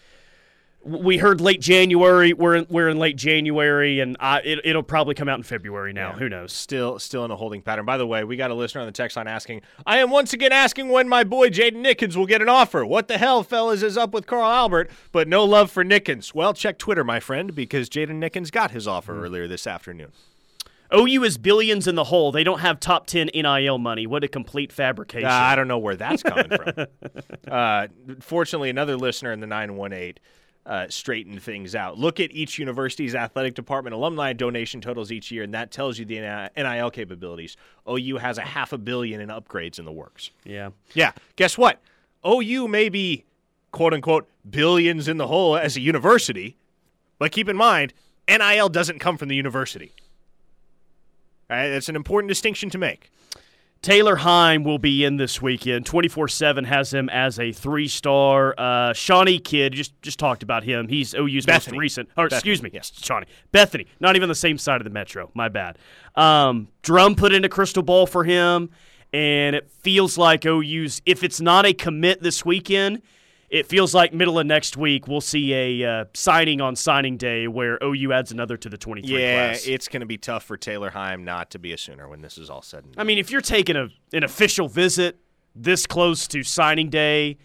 [0.81, 2.31] we heard late January.
[2.33, 5.91] We're in, we're in late January, and I, it, it'll probably come out in February
[5.93, 6.13] now.
[6.13, 6.53] Who knows?
[6.53, 7.85] Still, still in a holding pattern.
[7.85, 9.61] By the way, we got a listener on the text line asking.
[9.85, 12.85] I am once again asking when my boy Jaden Nickens will get an offer.
[12.85, 14.89] What the hell, fellas, is up with Carl Albert?
[15.11, 16.33] But no love for Nickens.
[16.33, 19.23] Well, check Twitter, my friend, because Jaden Nickens got his offer Mm-hmm.
[19.23, 20.11] earlier this afternoon.
[20.91, 22.31] OU is billions in the hole.
[22.31, 24.07] They don't have top ten NIL money.
[24.07, 25.27] What a complete fabrication.
[25.29, 26.87] Uh, I don't know where that's coming from.
[27.51, 27.87] Uh,
[28.21, 30.15] fortunately, another listener in the 918
[30.69, 31.97] uh, straightened things out.
[31.97, 36.05] Look at each university's athletic department alumni donation totals each year, and that tells you
[36.05, 37.57] the NIL capabilities.
[37.89, 40.29] OU has a half a billion in upgrades in the works.
[40.45, 40.69] yeah.
[40.93, 41.81] Yeah, guess what?
[42.25, 43.25] OU may be
[43.71, 46.55] quote unquote billions in the hole as a university,
[47.17, 47.91] but keep in mind,
[48.27, 49.91] NIL doesn't come from the university.
[51.49, 53.11] All right, that's an important distinction to make.
[53.81, 55.85] Taylor Heim will be in this weekend.
[55.85, 58.53] 24 7 has him as a three star.
[58.57, 60.89] Uh, Shawnee kid, just just talked about him.
[60.89, 61.77] He's OU's Bethany.
[61.77, 62.09] most recent.
[62.17, 62.91] Or, excuse me, Bethany, yes.
[63.01, 63.27] Shawnee.
[63.53, 63.87] Bethany.
[64.01, 65.31] Not even the same side of the metro.
[65.33, 65.77] My bad.
[66.15, 68.69] Um, Drum put in a crystal ball for him,
[69.13, 73.01] and it feels like OU's, if it's not a commit this weekend,
[73.49, 77.47] it feels like middle of next week we'll see a uh, signing on signing day
[77.47, 79.65] where OU adds another to the 23 Yeah, class.
[79.65, 82.37] it's going to be tough for Taylor Heim not to be a Sooner when this
[82.37, 83.01] is all said and done.
[83.01, 85.19] I mean, if you're taking a an official visit
[85.55, 87.37] this close to signing day,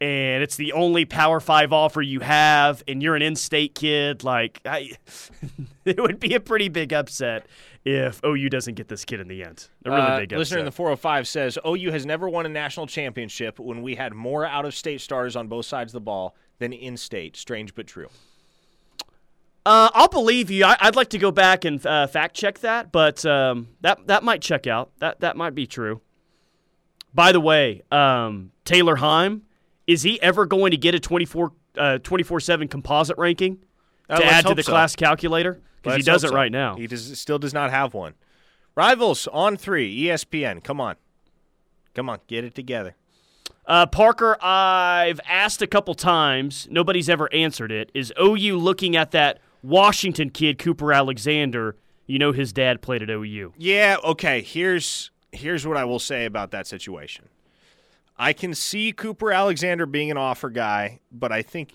[0.00, 4.60] and it's the only Power Five offer you have, and you're an in-state kid, like
[4.64, 4.92] I,
[5.84, 7.46] it would be a pretty big upset
[7.84, 9.68] if OU doesn't get this kid in the end.
[9.84, 10.38] A really Uh, big upset.
[10.38, 14.12] listener in the 405 says OU has never won a national championship when we had
[14.14, 17.36] more out of state stars on both sides of the ball than in state.
[17.36, 18.08] Strange but true.
[19.66, 20.64] Uh, I'll believe you.
[20.64, 24.22] I, I'd like to go back and uh, fact check that, but um, that that
[24.22, 24.90] might check out.
[24.98, 26.00] That that might be true.
[27.12, 29.42] By the way, um, Taylor Heim
[29.88, 33.58] is he ever going to get a 24 uh, 24/7 composite ranking
[34.08, 34.70] to add to the so.
[34.70, 35.60] class calculator?
[35.82, 36.34] Because he does it so.
[36.34, 36.76] right now.
[36.76, 38.14] He does, still does not have one.
[38.76, 40.62] Rivals on three, ESPN.
[40.62, 40.96] Come on.
[41.94, 42.94] Come on, get it together.
[43.66, 46.68] Uh, Parker, I've asked a couple times.
[46.70, 47.90] Nobody's ever answered it.
[47.94, 51.76] Is OU looking at that Washington kid, Cooper Alexander?
[52.06, 53.54] You know his dad played at OU.
[53.56, 54.42] Yeah, okay.
[54.42, 57.28] Here's here's what I will say about that situation.
[58.18, 61.72] I can see Cooper Alexander being an offer guy, but I think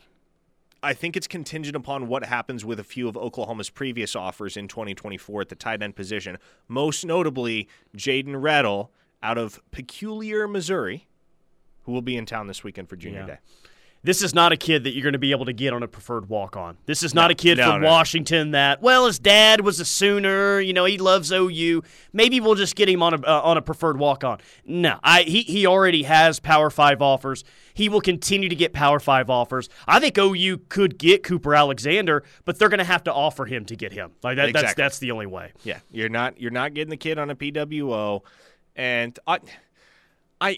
[0.81, 4.67] I think it's contingent upon what happens with a few of Oklahoma's previous offers in
[4.67, 6.37] 2024 at the tight end position.
[6.67, 11.07] Most notably, Jaden Reddell out of Peculiar, Missouri,
[11.83, 13.25] who will be in town this weekend for Junior Yeah.
[13.27, 13.37] Day.
[14.05, 15.87] This is not a kid that you're going to be able to get on a
[15.87, 16.77] preferred walk on.
[16.85, 17.93] This is not a kid no, from no, no.
[17.93, 20.59] Washington that, well, his dad was a Sooner.
[20.59, 21.83] You know, he loves OU.
[22.11, 24.39] Maybe we'll just get him on a uh, on a preferred walk on.
[24.65, 27.45] No, I he he already has Power Five offers.
[27.73, 29.69] He will continue to get Power Five offers.
[29.87, 33.63] I think OU could get Cooper Alexander, but they're going to have to offer him
[33.65, 34.11] to get him.
[34.21, 35.53] Like that, that's that's the only way.
[35.63, 38.21] Yeah, you're not you're not getting the kid on a PWO,
[38.75, 39.39] and I,
[40.41, 40.57] I,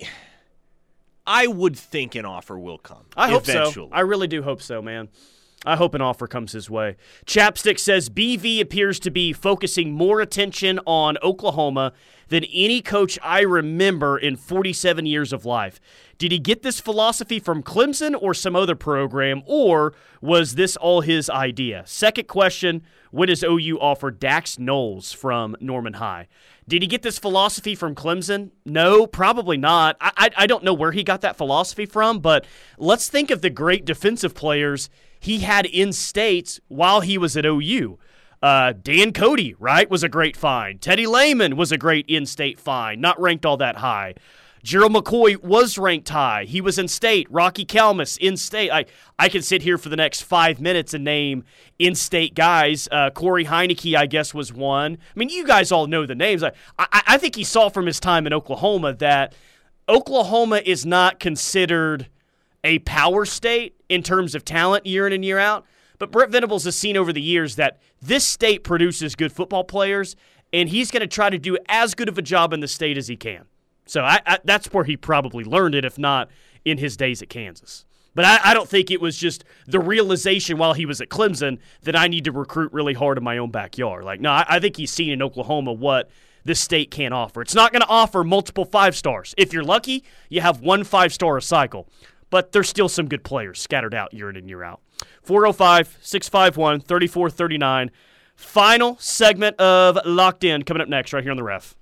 [1.27, 3.05] I would think an offer will come.
[3.15, 3.89] I hope eventually.
[3.89, 3.95] so.
[3.95, 5.09] I really do hope so, man.
[5.65, 6.95] I hope an offer comes his way.
[7.25, 11.93] Chapstick says BV appears to be focusing more attention on Oklahoma
[12.27, 15.79] than any coach I remember in 47 years of life.
[16.19, 21.01] Did he get this philosophy from Clemson or some other program, or was this all
[21.01, 21.83] his idea?
[21.87, 26.27] Second question When does OU offer Dax Knowles from Norman High?
[26.67, 28.49] Did he get this philosophy from Clemson?
[28.65, 29.97] No, probably not.
[30.01, 32.45] I, I, I don't know where he got that philosophy from, but
[32.77, 34.89] let's think of the great defensive players
[35.19, 37.99] he had in states while he was at OU.
[38.41, 40.81] Uh, Dan Cody, right, was a great find.
[40.81, 44.15] Teddy Lehman was a great in state find, not ranked all that high.
[44.65, 46.45] Gerald McCoy was ranked high.
[46.45, 47.27] He was in state.
[47.29, 48.71] Rocky Calmus in state.
[48.71, 48.85] I,
[49.19, 51.43] I can sit here for the next five minutes and name
[51.77, 52.87] in state guys.
[52.91, 54.93] Uh, Corey Heineke, I guess, was one.
[54.93, 56.41] I mean, you guys all know the names.
[56.41, 59.35] I, I, I think he saw from his time in Oklahoma that
[59.87, 62.07] Oklahoma is not considered
[62.63, 65.67] a power state in terms of talent year in and year out.
[65.99, 70.15] But Brent Venables has seen over the years that this state produces good football players,
[70.51, 72.97] and he's going to try to do as good of a job in the state
[72.97, 73.45] as he can.
[73.85, 76.29] So I, I, that's where he probably learned it, if not
[76.63, 77.85] in his days at Kansas.
[78.15, 81.59] But I, I, don't think it was just the realization while he was at Clemson
[81.83, 84.05] that I need to recruit really hard in my own backyard.
[84.05, 86.09] Like, no, I, I think he's seen in Oklahoma what
[86.45, 87.41] this state can't offer.
[87.41, 89.35] It's not going to offer multiple five stars.
[89.37, 91.87] If you're lucky, you have one five star a cycle.
[92.29, 94.81] But there's still some good players scattered out year in and year out.
[95.23, 97.91] 405 651 3439.
[98.35, 101.75] Final segment of Locked In coming up next, right here on the ref.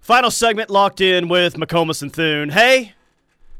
[0.00, 2.48] Final segment locked in with McComas and Thune.
[2.48, 2.94] Hey,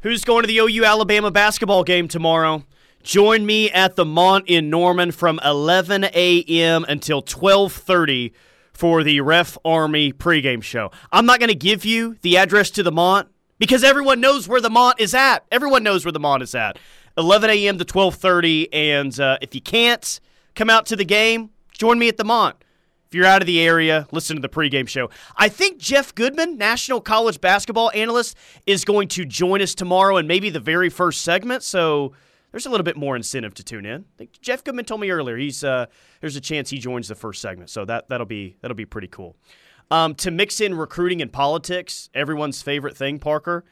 [0.01, 2.65] who's going to the OU Alabama basketball game tomorrow?
[3.03, 6.83] Join me at the Mont in Norman from 11 a.m.
[6.89, 8.31] until 12:30
[8.73, 10.91] for the Ref Army pregame show.
[11.11, 13.27] I'm not going to give you the address to the Mont
[13.59, 15.45] because everyone knows where the Mont is at.
[15.51, 16.79] Everyone knows where the Mont is at.
[17.17, 17.77] 11 a.m.
[17.77, 20.19] to 12:30, and uh, if you can't
[20.55, 22.55] come out to the game, join me at the Mont.
[23.11, 25.09] If you're out of the area, listen to the pregame show.
[25.35, 30.29] I think Jeff Goodman, national college basketball analyst, is going to join us tomorrow and
[30.29, 31.61] maybe the very first segment.
[31.61, 32.13] So
[32.51, 34.05] there's a little bit more incentive to tune in.
[34.15, 35.87] I think Jeff Goodman told me earlier he's uh,
[36.21, 39.09] there's a chance he joins the first segment, so that that'll be that'll be pretty
[39.09, 39.35] cool.
[39.91, 43.65] Um, to mix in recruiting and politics, everyone's favorite thing, Parker.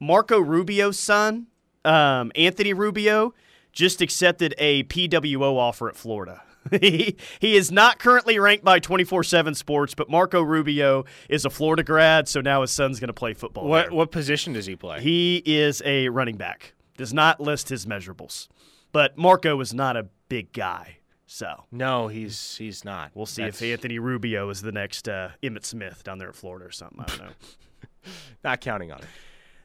[0.00, 1.48] Marco Rubio's son,
[1.84, 3.34] um, Anthony Rubio,
[3.76, 6.42] just accepted a PWO offer at Florida.
[6.80, 11.50] he, he is not currently ranked by 24 7 Sports, but Marco Rubio is a
[11.50, 13.68] Florida grad, so now his son's going to play football.
[13.68, 13.92] What, there.
[13.92, 15.00] what position does he play?
[15.00, 16.74] He is a running back.
[16.96, 18.48] Does not list his measurables.
[18.90, 20.98] But Marco is not a big guy.
[21.26, 23.10] So no, he's he's not.
[23.14, 23.60] We'll see That's...
[23.60, 27.00] if Anthony Rubio is the next uh, Emmitt Smith down there in Florida or something.
[27.00, 27.32] I don't know.
[28.44, 29.06] not counting on it.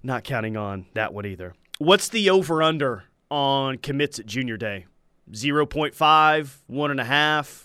[0.03, 1.53] Not counting on that one either.
[1.77, 4.85] What's the over under on commits at junior day?
[5.31, 7.63] 0.5, 1.5?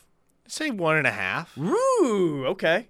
[0.48, 1.58] Say one and a half.
[1.58, 2.88] Ooh, okay.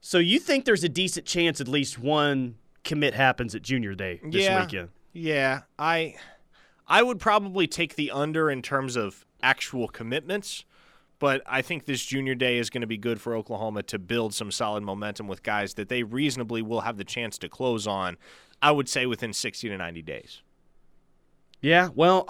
[0.00, 4.20] So you think there's a decent chance at least one commit happens at junior day
[4.24, 4.88] this yeah, weekend?
[5.12, 6.14] Yeah, I
[6.88, 10.64] I would probably take the under in terms of actual commitments,
[11.18, 14.32] but I think this junior day is going to be good for Oklahoma to build
[14.32, 18.16] some solid momentum with guys that they reasonably will have the chance to close on.
[18.62, 20.42] I would say within 60 to 90 days.
[21.60, 22.26] Yeah, well,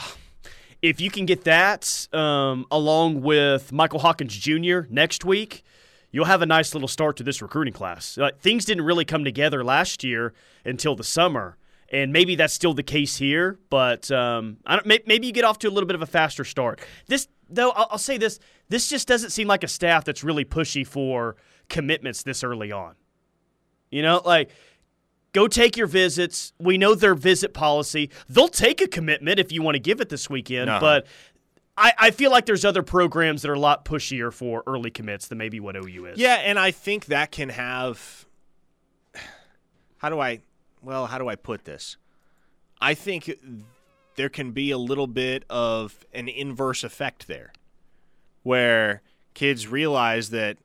[0.83, 4.81] if you can get that um, along with Michael Hawkins Jr.
[4.89, 5.63] next week,
[6.11, 8.19] you'll have a nice little start to this recruiting class.
[8.41, 10.33] Things didn't really come together last year
[10.65, 11.57] until the summer,
[11.93, 13.59] and maybe that's still the case here.
[13.71, 16.81] But um, maybe you get off to a little bit of a faster start.
[17.07, 20.45] This, though, I'll, I'll say this: this just doesn't seem like a staff that's really
[20.45, 21.37] pushy for
[21.69, 22.95] commitments this early on.
[23.91, 24.51] You know, like
[25.33, 26.53] Go take your visits.
[26.59, 28.11] We know their visit policy.
[28.29, 30.81] They'll take a commitment if you want to give it this weekend, uh-huh.
[30.81, 31.07] but
[31.77, 35.29] I, I, feel like there's other programs that are a lot pushier for early commits
[35.29, 36.19] than maybe what OU is.
[36.19, 38.27] Yeah, and I think that can have.
[39.99, 40.41] How do I.
[40.83, 41.97] Well, how do I put this?
[42.81, 43.31] I think
[44.17, 47.53] there can be a little bit of an inverse effect there
[48.43, 49.03] where
[49.35, 50.57] kids realize that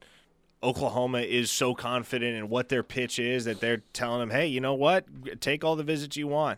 [0.66, 4.60] Oklahoma is so confident in what their pitch is that they're telling them, hey, you
[4.60, 5.06] know what?
[5.40, 6.58] Take all the visits you want.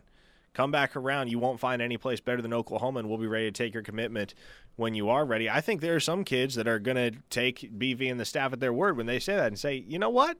[0.53, 1.29] Come back around.
[1.29, 3.83] You won't find any place better than Oklahoma, and we'll be ready to take your
[3.83, 4.33] commitment
[4.77, 5.49] when you are ready.
[5.49, 8.53] I think there are some kids that are going to take BV and the staff
[8.53, 10.37] at their word when they say that and say, you know what?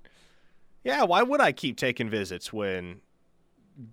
[0.84, 3.01] Yeah, why would I keep taking visits when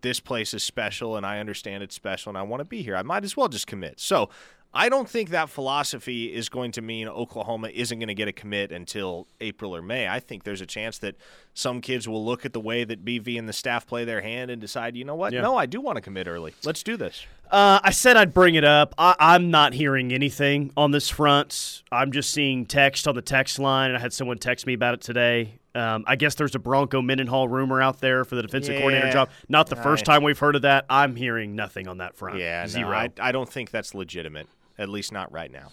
[0.01, 2.95] this place is special and I understand it's special and I want to be here?
[2.95, 3.99] I might as well just commit.
[3.99, 4.31] So
[4.75, 8.33] I don't think that philosophy is going to mean Oklahoma isn't going to get a
[8.33, 10.09] commit until April or May.
[10.09, 11.15] I think there's a chance that
[11.55, 14.51] some kids will look at the way that BV and the staff play their hand
[14.51, 15.33] and decide, you know what?
[15.33, 15.43] Yeah.
[15.43, 16.55] No, I do want to commit early.
[16.65, 17.25] Let's do this.
[17.51, 18.95] Uh, I said I'd bring it up.
[18.99, 21.83] I, I'm not hearing anything on this front.
[21.93, 24.95] I'm just seeing text on the text line, and I had someone text me about
[24.95, 25.61] it today.
[25.77, 29.29] Um, I guess there's a Bronco Mendenhall rumor out there for the defensive coordinator job.
[29.49, 30.87] Not the first time we've heard of that.
[30.89, 32.39] I'm hearing nothing on that front.
[32.39, 32.91] Yeah, no, zero.
[32.91, 34.47] I, I don't think that's legitimate.
[34.79, 35.71] At least not right now.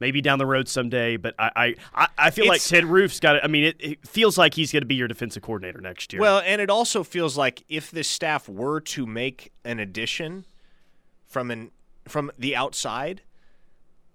[0.00, 3.42] Maybe down the road someday, but I I, I, feel like Ted Roof's got it.
[3.44, 6.20] I mean, it, it feels like he's going to be your defensive coordinator next year.
[6.20, 10.44] Well, and it also feels like if this staff were to make an addition
[11.24, 11.70] from an
[12.08, 13.22] from the outside,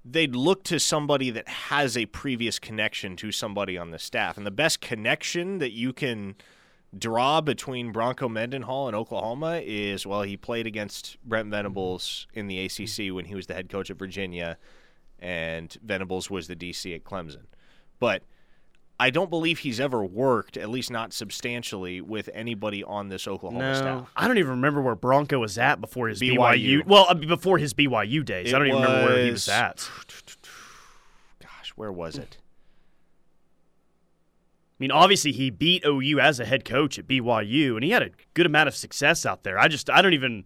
[0.03, 4.37] they'd look to somebody that has a previous connection to somebody on the staff.
[4.37, 6.35] And the best connection that you can
[6.97, 11.51] draw between Bronco Mendenhall and Oklahoma is well, he played against Brent mm-hmm.
[11.51, 13.15] Venables in the ACC mm-hmm.
[13.15, 14.57] when he was the head coach at Virginia,
[15.19, 17.45] and Venables was the DC at Clemson.
[17.99, 18.23] But
[18.99, 23.59] I don't believe he's ever worked, at least not substantially, with anybody on this Oklahoma
[23.59, 24.11] no, staff.
[24.15, 26.38] I don't even remember where Bronco was at before his BYU.
[26.38, 26.85] BYU.
[26.85, 28.53] well, uh, before his BYU days.
[28.53, 29.89] I don't even remember where he was at.
[31.39, 32.38] Gosh, where was it?
[34.80, 38.03] I mean, obviously he beat OU as a head coach at BYU, and he had
[38.03, 39.57] a good amount of success out there.
[39.57, 40.45] I just I don't even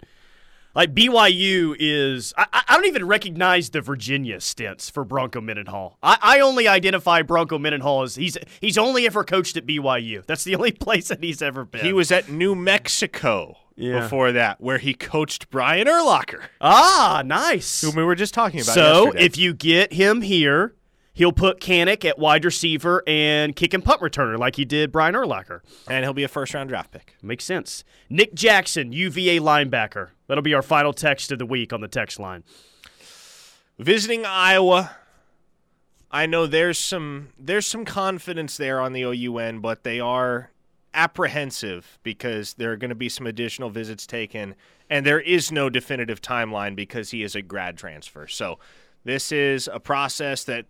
[0.73, 5.97] like BYU is I, I- don't even recognize the Virginia stints for Bronco Mendenhall.
[6.01, 10.25] I, I only identify Bronco Mendenhall as he's he's only ever coached at BYU.
[10.25, 11.83] That's the only place that he's ever been.
[11.85, 13.99] He was at New Mexico Yeah.
[13.99, 17.81] before that, where he coached Brian Urlacher, ah nice.
[17.81, 18.73] whom we were just talking about.
[18.73, 19.25] So yesterday.
[19.25, 20.73] if you get him here,
[21.21, 25.13] he'll put Kanak at wide receiver and kick and punt returner like he did Brian
[25.13, 25.61] Urlacher.
[25.87, 27.15] and he'll be a first round draft pick.
[27.21, 27.83] Makes sense.
[28.09, 30.09] Nick Jackson, UVA linebacker.
[30.25, 32.43] That'll be our final text of the week on the text line.
[33.77, 34.95] Visiting Iowa,
[36.09, 40.49] I know there's some there's some confidence there on the OUN, but they are
[40.91, 44.55] apprehensive because there are going to be some additional visits taken,
[44.89, 48.27] and there is no definitive timeline because he is a grad transfer.
[48.27, 48.57] So
[49.03, 50.65] this is a process that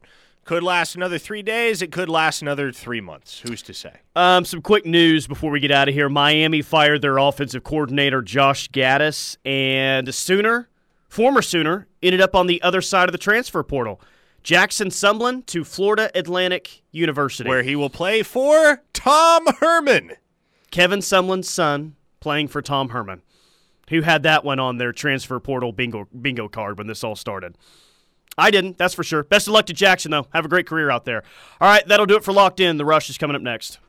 [0.46, 1.82] could last another three days.
[1.82, 3.40] It could last another three months.
[3.40, 3.94] Who's to say?
[4.16, 6.10] Um, some quick news before we get out of here.
[6.10, 10.70] Miami fired their offensive coordinator, Josh Gattis, and a Sooner,
[11.08, 14.02] former Sooner, ended up on the other side of the transfer portal.
[14.44, 17.48] Jackson Sumlin to Florida Atlantic University.
[17.48, 20.14] Where he will play for Tom Herman.
[20.72, 23.22] Kevin Sumlin's son playing for Tom Herman,
[23.90, 27.56] who had that one on their transfer portal bingo bingo card when this all started.
[28.38, 29.24] I didn't, that's for sure.
[29.24, 30.28] Best of luck to Jackson, though.
[30.34, 31.24] Have a great career out there.
[31.60, 32.78] All right, that'll do it for Locked In.
[32.78, 33.80] The Rush is coming up next.